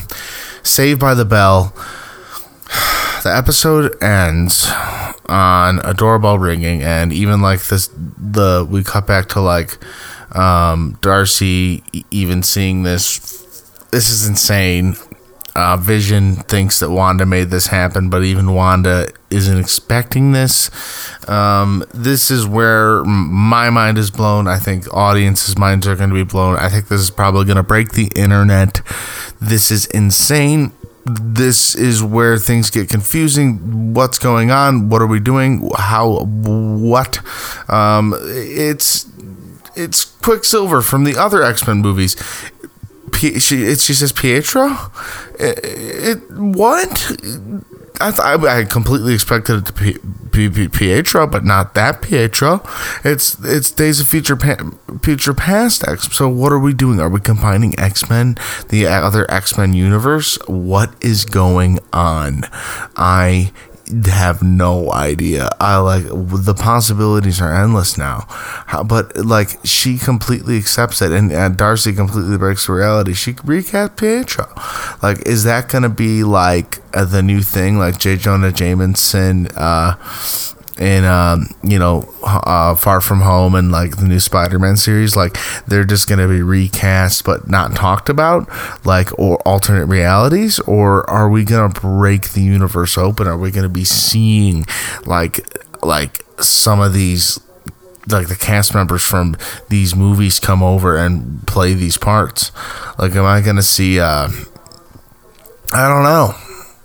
Saved 0.62 1.00
by 1.00 1.14
the 1.14 1.24
Bell. 1.24 1.74
The 3.22 3.32
episode 3.32 4.02
ends 4.02 4.68
on 5.26 5.78
a 5.84 5.94
doorbell 5.94 6.40
ringing, 6.40 6.82
and 6.82 7.12
even 7.12 7.40
like 7.40 7.62
this, 7.66 7.88
the 7.94 8.66
we 8.68 8.82
cut 8.82 9.06
back 9.06 9.28
to 9.28 9.40
like 9.40 9.78
um, 10.34 10.98
Darcy 11.00 11.84
even 12.10 12.42
seeing 12.42 12.82
this. 12.82 13.20
This 13.92 14.10
is 14.10 14.26
insane. 14.26 14.96
Uh, 15.54 15.76
Vision 15.76 16.36
thinks 16.36 16.80
that 16.80 16.90
Wanda 16.90 17.26
made 17.26 17.50
this 17.50 17.66
happen, 17.66 18.08
but 18.08 18.24
even 18.24 18.54
Wanda 18.54 19.08
isn't 19.28 19.58
expecting 19.58 20.32
this. 20.32 20.70
Um, 21.28 21.84
this 21.92 22.30
is 22.30 22.46
where 22.46 23.04
my 23.04 23.68
mind 23.68 23.98
is 23.98 24.10
blown. 24.10 24.48
I 24.48 24.58
think 24.58 24.92
audiences' 24.94 25.58
minds 25.58 25.86
are 25.86 25.94
going 25.96 26.08
to 26.10 26.14
be 26.14 26.24
blown. 26.24 26.56
I 26.56 26.68
think 26.68 26.88
this 26.88 27.00
is 27.00 27.10
probably 27.10 27.44
going 27.44 27.56
to 27.56 27.62
break 27.62 27.92
the 27.92 28.10
internet. 28.16 28.80
This 29.40 29.70
is 29.70 29.86
insane. 29.86 30.72
This 31.04 31.74
is 31.74 32.02
where 32.02 32.38
things 32.38 32.70
get 32.70 32.88
confusing. 32.88 33.92
What's 33.92 34.18
going 34.18 34.50
on? 34.50 34.88
What 34.88 35.02
are 35.02 35.06
we 35.06 35.20
doing? 35.20 35.68
How? 35.76 36.24
What? 36.24 37.18
Um, 37.68 38.14
it's 38.22 39.06
it's 39.74 40.04
Quicksilver 40.04 40.82
from 40.82 41.04
the 41.04 41.16
other 41.16 41.42
X 41.42 41.66
Men 41.66 41.78
movies. 41.78 42.16
P- 43.12 43.38
she 43.38 43.62
it, 43.64 43.80
she 43.80 43.94
says 43.94 44.12
Pietro. 44.12 44.76
It, 45.38 45.60
it, 45.62 46.30
what? 46.30 47.12
I, 48.00 48.34
I 48.34 48.64
completely 48.64 49.14
expected 49.14 49.58
it 49.58 49.66
to 49.66 49.72
be, 49.72 49.98
be, 50.30 50.48
be, 50.48 50.68
Pietro, 50.68 51.26
but 51.26 51.44
not 51.44 51.74
that 51.74 52.02
Pietro. 52.02 52.62
It's 53.04 53.38
it's 53.44 53.70
Days 53.70 54.00
of 54.00 54.08
Future 54.08 54.34
pa- 54.34 54.70
Future 55.02 55.34
Past 55.34 55.86
X. 55.86 56.08
So 56.12 56.28
what 56.28 56.52
are 56.52 56.58
we 56.58 56.72
doing? 56.74 56.98
Are 57.00 57.08
we 57.08 57.20
combining 57.20 57.78
X 57.78 58.08
Men, 58.10 58.36
the 58.70 58.86
other 58.86 59.30
X 59.30 59.56
Men 59.56 59.72
universe? 59.72 60.36
What 60.48 60.94
is 61.00 61.24
going 61.24 61.78
on? 61.92 62.44
I 62.96 63.52
have 64.06 64.42
no 64.42 64.92
idea. 64.92 65.48
I 65.60 65.78
like 65.78 66.04
the 66.04 66.54
possibilities 66.54 67.40
are 67.40 67.54
endless 67.54 67.96
now, 67.98 68.26
but 68.86 69.16
like 69.16 69.58
she 69.64 69.98
completely 69.98 70.56
accepts 70.56 71.02
it, 71.02 71.12
and, 71.12 71.32
and 71.32 71.56
Darcy 71.56 71.92
completely 71.92 72.38
breaks 72.38 72.68
reality. 72.68 73.14
She 73.14 73.34
recast 73.44 73.96
Pietro. 73.96 74.52
Like, 75.02 75.26
is 75.26 75.44
that 75.44 75.68
gonna 75.68 75.88
be 75.88 76.24
like 76.24 76.78
uh, 76.94 77.04
the 77.04 77.22
new 77.22 77.42
thing? 77.42 77.78
Like 77.78 77.98
J. 77.98 78.16
Jonah 78.16 78.52
Jameson, 78.52 79.48
uh, 79.56 79.94
in 80.82 81.04
um, 81.04 81.46
you 81.62 81.78
know 81.78 82.12
uh, 82.24 82.74
Far 82.74 83.00
From 83.00 83.20
Home 83.20 83.54
and 83.54 83.70
like 83.70 83.96
the 83.96 84.04
new 84.04 84.18
Spider-Man 84.18 84.76
series, 84.76 85.14
like 85.14 85.36
they're 85.66 85.84
just 85.84 86.08
gonna 86.08 86.26
be 86.26 86.42
recast 86.42 87.24
but 87.24 87.48
not 87.48 87.76
talked 87.76 88.08
about, 88.08 88.48
like 88.84 89.16
or 89.18 89.36
alternate 89.46 89.86
realities, 89.86 90.58
or 90.60 91.08
are 91.08 91.30
we 91.30 91.44
gonna 91.44 91.72
break 91.72 92.30
the 92.30 92.42
universe 92.42 92.98
open? 92.98 93.28
Are 93.28 93.38
we 93.38 93.52
gonna 93.52 93.68
be 93.68 93.84
seeing 93.84 94.66
like 95.06 95.46
like 95.84 96.24
some 96.40 96.80
of 96.80 96.92
these 96.92 97.38
like 98.08 98.26
the 98.26 98.34
cast 98.34 98.74
members 98.74 99.04
from 99.04 99.36
these 99.68 99.94
movies 99.94 100.40
come 100.40 100.62
over 100.62 100.96
and 100.96 101.46
play 101.46 101.74
these 101.74 101.96
parts? 101.96 102.50
Like, 102.98 103.14
am 103.14 103.24
I 103.24 103.40
gonna 103.40 103.62
see? 103.62 104.00
Uh, 104.00 104.28
I 105.72 105.88
don't 105.88 106.02
know. 106.02 106.34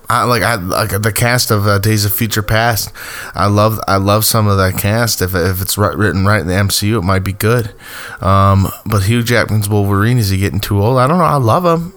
I 0.09 0.23
like 0.23 0.41
I 0.41 0.55
like 0.55 1.01
the 1.01 1.11
cast 1.11 1.51
of 1.51 1.67
uh, 1.67 1.79
Days 1.79 2.05
of 2.05 2.13
Future 2.13 2.41
Past. 2.41 2.91
I 3.35 3.47
love 3.47 3.79
I 3.87 3.97
love 3.97 4.23
some 4.23 4.47
of 4.47 4.57
that 4.57 4.77
cast. 4.77 5.21
If, 5.21 5.35
if 5.35 5.61
it's 5.61 5.77
right, 5.77 5.95
written 5.95 6.25
right 6.25 6.41
in 6.41 6.47
the 6.47 6.53
MCU, 6.53 6.99
it 6.99 7.01
might 7.03 7.23
be 7.25 7.33
good. 7.33 7.73
Um, 8.21 8.69
but 8.85 9.03
Hugh 9.03 9.23
Jackman's 9.23 9.67
Wolverine 9.67 10.17
is 10.17 10.29
he 10.29 10.37
getting 10.37 10.61
too 10.61 10.81
old? 10.81 10.97
I 10.97 11.07
don't 11.07 11.17
know. 11.17 11.23
I 11.25 11.35
love 11.37 11.65
him. 11.65 11.93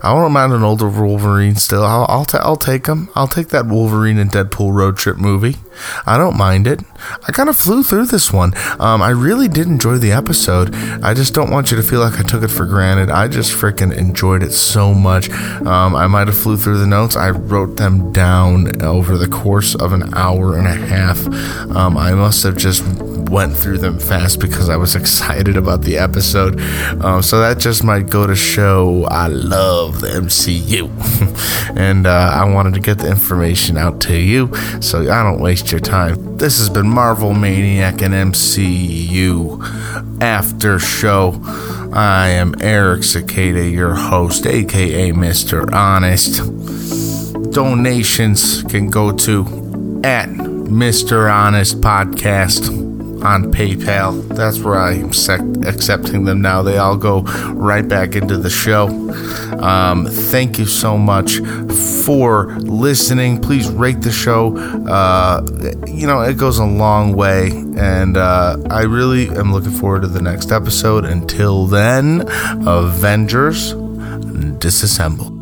I 0.00 0.14
don't 0.14 0.32
mind 0.32 0.52
an 0.52 0.62
older 0.62 0.88
Wolverine 0.88 1.56
still. 1.56 1.82
I'll 1.82 2.06
I'll, 2.08 2.24
ta- 2.24 2.42
I'll 2.42 2.56
take 2.56 2.86
him. 2.86 3.08
I'll 3.16 3.26
take 3.26 3.48
that 3.48 3.66
Wolverine 3.66 4.18
and 4.18 4.30
Deadpool 4.30 4.72
road 4.72 4.96
trip 4.96 5.16
movie. 5.16 5.56
I 6.06 6.18
don't 6.18 6.36
mind 6.36 6.68
it. 6.68 6.80
I 7.26 7.32
kind 7.32 7.48
of 7.48 7.56
flew 7.56 7.82
through 7.82 8.06
this 8.06 8.32
one. 8.32 8.52
Um, 8.78 9.02
I 9.02 9.10
really 9.10 9.48
did 9.48 9.66
enjoy 9.66 9.98
the 9.98 10.12
episode. 10.12 10.74
I 11.02 11.14
just 11.14 11.34
don't 11.34 11.50
want 11.50 11.70
you 11.70 11.76
to 11.76 11.82
feel 11.82 12.00
like 12.00 12.18
I 12.18 12.22
took 12.22 12.42
it 12.42 12.48
for 12.48 12.66
granted. 12.66 13.10
I 13.10 13.28
just 13.28 13.52
freaking 13.52 13.96
enjoyed 13.96 14.42
it 14.42 14.52
so 14.52 14.94
much. 14.94 15.30
Um, 15.30 15.94
I 15.94 16.06
might 16.06 16.28
have 16.28 16.38
flew 16.38 16.56
through 16.56 16.78
the 16.78 16.86
notes. 16.86 17.16
I 17.16 17.30
wrote 17.30 17.76
them 17.76 18.12
down 18.12 18.82
over 18.82 19.16
the 19.16 19.28
course 19.28 19.74
of 19.74 19.92
an 19.92 20.14
hour 20.14 20.56
and 20.56 20.66
a 20.66 20.74
half. 20.74 21.26
Um, 21.74 21.96
I 21.96 22.14
must 22.14 22.42
have 22.42 22.56
just 22.56 22.84
went 23.30 23.56
through 23.56 23.78
them 23.78 23.98
fast 23.98 24.40
because 24.40 24.68
I 24.68 24.76
was 24.76 24.96
excited 25.00 25.56
about 25.56 25.82
the 25.82 25.96
episode. 25.98 26.60
Um, 27.02 27.22
so 27.22 27.40
that 27.40 27.58
just 27.58 27.84
might 27.84 28.10
go 28.10 28.26
to 28.26 28.34
show 28.34 29.04
I 29.04 29.28
love 29.28 30.00
the 30.00 30.08
MCU. 30.08 30.90
and 31.76 32.06
uh, 32.06 32.30
I 32.32 32.44
wanted 32.52 32.74
to 32.74 32.80
get 32.80 32.98
the 32.98 33.08
information 33.08 33.78
out 33.78 34.00
to 34.02 34.16
you 34.16 34.54
so 34.80 35.00
I 35.02 35.22
don't 35.22 35.40
waste 35.40 35.70
your 35.70 35.80
time. 35.80 36.36
This 36.36 36.58
has 36.58 36.68
been 36.68 36.88
Marvel 36.90 37.32
Maniac 37.32 38.02
and 38.02 38.12
MCU 38.12 39.62
After 40.20 40.78
Show. 40.78 41.40
I 41.92 42.28
am 42.30 42.54
Eric 42.60 43.02
Sequeira, 43.02 43.70
your 43.70 43.94
host, 43.94 44.46
aka 44.46 45.12
Mr. 45.12 45.72
Honest. 45.72 46.42
Donations 47.52 48.62
can 48.64 48.90
go 48.90 49.12
to 49.12 49.40
at 50.04 50.28
Mr. 50.28 51.32
Honest 51.32 51.80
Podcast 51.80 52.79
on 53.22 53.52
PayPal. 53.52 54.26
That's 54.28 54.58
where 54.60 54.78
I'm 54.78 55.12
sec- 55.12 55.40
accepting 55.66 56.24
them 56.24 56.40
now. 56.40 56.62
They 56.62 56.78
all 56.78 56.96
go 56.96 57.22
right 57.52 57.86
back 57.86 58.14
into 58.16 58.36
the 58.36 58.50
show. 58.50 58.88
Um, 59.60 60.06
thank 60.06 60.58
you 60.58 60.66
so 60.66 60.96
much 60.96 61.38
for 62.04 62.54
listening. 62.58 63.40
Please 63.40 63.70
rate 63.70 64.00
the 64.00 64.12
show. 64.12 64.56
Uh, 64.86 65.46
you 65.86 66.06
know, 66.06 66.20
it 66.20 66.36
goes 66.36 66.58
a 66.58 66.64
long 66.64 67.14
way. 67.14 67.50
And 67.76 68.16
uh, 68.16 68.56
I 68.70 68.82
really 68.82 69.28
am 69.28 69.52
looking 69.52 69.72
forward 69.72 70.02
to 70.02 70.08
the 70.08 70.22
next 70.22 70.52
episode. 70.52 71.04
Until 71.04 71.66
then, 71.66 72.22
Avengers, 72.66 73.74
disassemble. 73.74 75.39